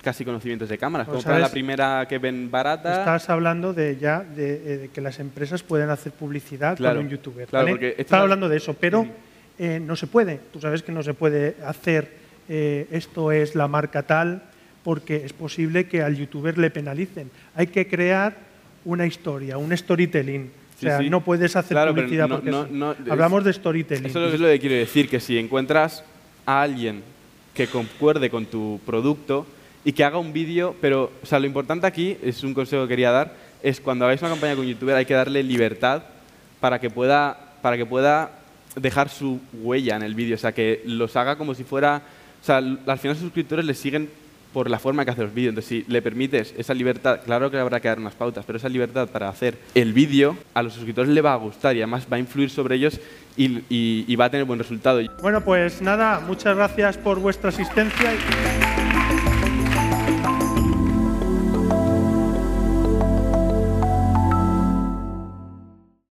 casi 0.00 0.24
conocimientos 0.24 0.68
de 0.68 0.78
cámaras. 0.78 1.08
Como 1.08 1.20
la 1.36 1.48
primera 1.48 2.06
que 2.08 2.18
ven 2.18 2.52
barata. 2.52 3.00
Estás 3.00 3.30
hablando 3.30 3.74
de 3.74 3.96
ya 3.96 4.20
de, 4.20 4.84
eh, 4.84 4.90
que 4.94 5.00
las 5.00 5.18
empresas 5.18 5.64
pueden 5.64 5.90
hacer 5.90 6.12
publicidad 6.12 6.78
con 6.78 6.98
un 6.98 7.08
youtuber. 7.08 7.48
Claro, 7.48 7.76
Estás 7.80 8.20
hablando 8.20 8.48
de 8.48 8.58
eso, 8.58 8.74
pero 8.74 9.04
eh, 9.58 9.80
no 9.80 9.96
se 9.96 10.06
puede. 10.06 10.38
Tú 10.52 10.60
sabes 10.60 10.84
que 10.84 10.92
no 10.92 11.02
se 11.02 11.14
puede 11.14 11.56
hacer 11.66 12.21
eh, 12.48 12.86
esto 12.90 13.32
es 13.32 13.54
la 13.54 13.68
marca 13.68 14.02
tal 14.02 14.42
porque 14.82 15.24
es 15.24 15.32
posible 15.32 15.86
que 15.86 16.02
al 16.02 16.16
youtuber 16.16 16.58
le 16.58 16.70
penalicen. 16.70 17.30
Hay 17.54 17.68
que 17.68 17.86
crear 17.86 18.36
una 18.84 19.06
historia, 19.06 19.58
un 19.58 19.76
storytelling. 19.76 20.50
o 20.76 20.80
sea, 20.80 21.00
no 21.02 21.22
puedes 21.22 21.54
hacer 21.54 21.76
publicidad 21.88 22.28
porque 22.28 22.50
hablamos 23.10 23.44
de 23.44 23.52
storytelling. 23.52 24.06
Eso 24.06 24.26
es 24.26 24.40
lo 24.40 24.48
que 24.48 24.58
quiero 24.58 24.74
decir, 24.74 25.08
que 25.08 25.20
si 25.20 25.38
encuentras 25.38 26.04
a 26.44 26.62
alguien 26.62 27.02
que 27.54 27.68
concuerde 27.68 28.28
con 28.30 28.46
tu 28.46 28.80
producto, 28.84 29.46
y 29.84 29.92
que 29.92 30.04
haga 30.04 30.18
un 30.18 30.32
vídeo, 30.32 30.76
pero 30.80 31.10
o 31.22 31.26
sea, 31.26 31.38
lo 31.38 31.46
importante 31.46 31.86
aquí, 31.86 32.16
es 32.22 32.44
un 32.44 32.54
consejo 32.54 32.82
que 32.82 32.90
quería 32.90 33.10
dar, 33.10 33.34
es 33.62 33.80
cuando 33.80 34.04
hagáis 34.04 34.20
una 34.22 34.30
campaña 34.30 34.56
con 34.56 34.66
youtuber 34.66 34.96
hay 34.96 35.04
que 35.04 35.14
darle 35.14 35.42
libertad 35.42 36.02
para 36.60 36.80
que 36.80 36.90
pueda, 36.90 37.56
para 37.62 37.76
que 37.76 37.86
pueda 37.86 38.30
dejar 38.76 39.08
su 39.08 39.40
huella 39.52 39.96
en 39.96 40.02
el 40.02 40.14
vídeo, 40.14 40.36
o 40.36 40.38
sea, 40.38 40.52
que 40.52 40.82
los 40.86 41.16
haga 41.16 41.36
como 41.36 41.54
si 41.54 41.64
fuera, 41.64 42.02
o 42.42 42.44
sea, 42.44 42.56
al 42.56 42.98
final 42.98 43.16
sus 43.16 43.24
suscriptores 43.24 43.64
le 43.64 43.74
siguen 43.74 44.10
por 44.52 44.68
la 44.68 44.78
forma 44.78 45.04
que 45.04 45.12
hace 45.12 45.22
los 45.22 45.32
vídeos. 45.32 45.50
Entonces, 45.50 45.84
si 45.84 45.90
le 45.90 46.02
permites 46.02 46.54
esa 46.58 46.74
libertad, 46.74 47.20
claro 47.24 47.50
que 47.50 47.56
habrá 47.56 47.80
que 47.80 47.88
dar 47.88 47.98
unas 47.98 48.14
pautas, 48.14 48.44
pero 48.44 48.58
esa 48.58 48.68
libertad 48.68 49.08
para 49.08 49.28
hacer 49.28 49.56
el 49.74 49.92
vídeo, 49.92 50.36
a 50.54 50.62
los 50.62 50.74
suscriptores 50.74 51.10
le 51.10 51.20
va 51.20 51.32
a 51.32 51.36
gustar 51.36 51.76
y 51.76 51.78
además 51.78 52.06
va 52.12 52.16
a 52.16 52.20
influir 52.20 52.50
sobre 52.50 52.76
ellos 52.76 53.00
y, 53.36 53.62
y 53.70 54.16
va 54.16 54.26
a 54.26 54.30
tener 54.30 54.44
buen 54.44 54.58
resultado. 54.58 55.00
Bueno, 55.22 55.42
pues 55.42 55.80
nada, 55.80 56.20
muchas 56.20 56.56
gracias 56.56 56.98
por 56.98 57.18
vuestra 57.18 57.48
asistencia. 57.48 58.10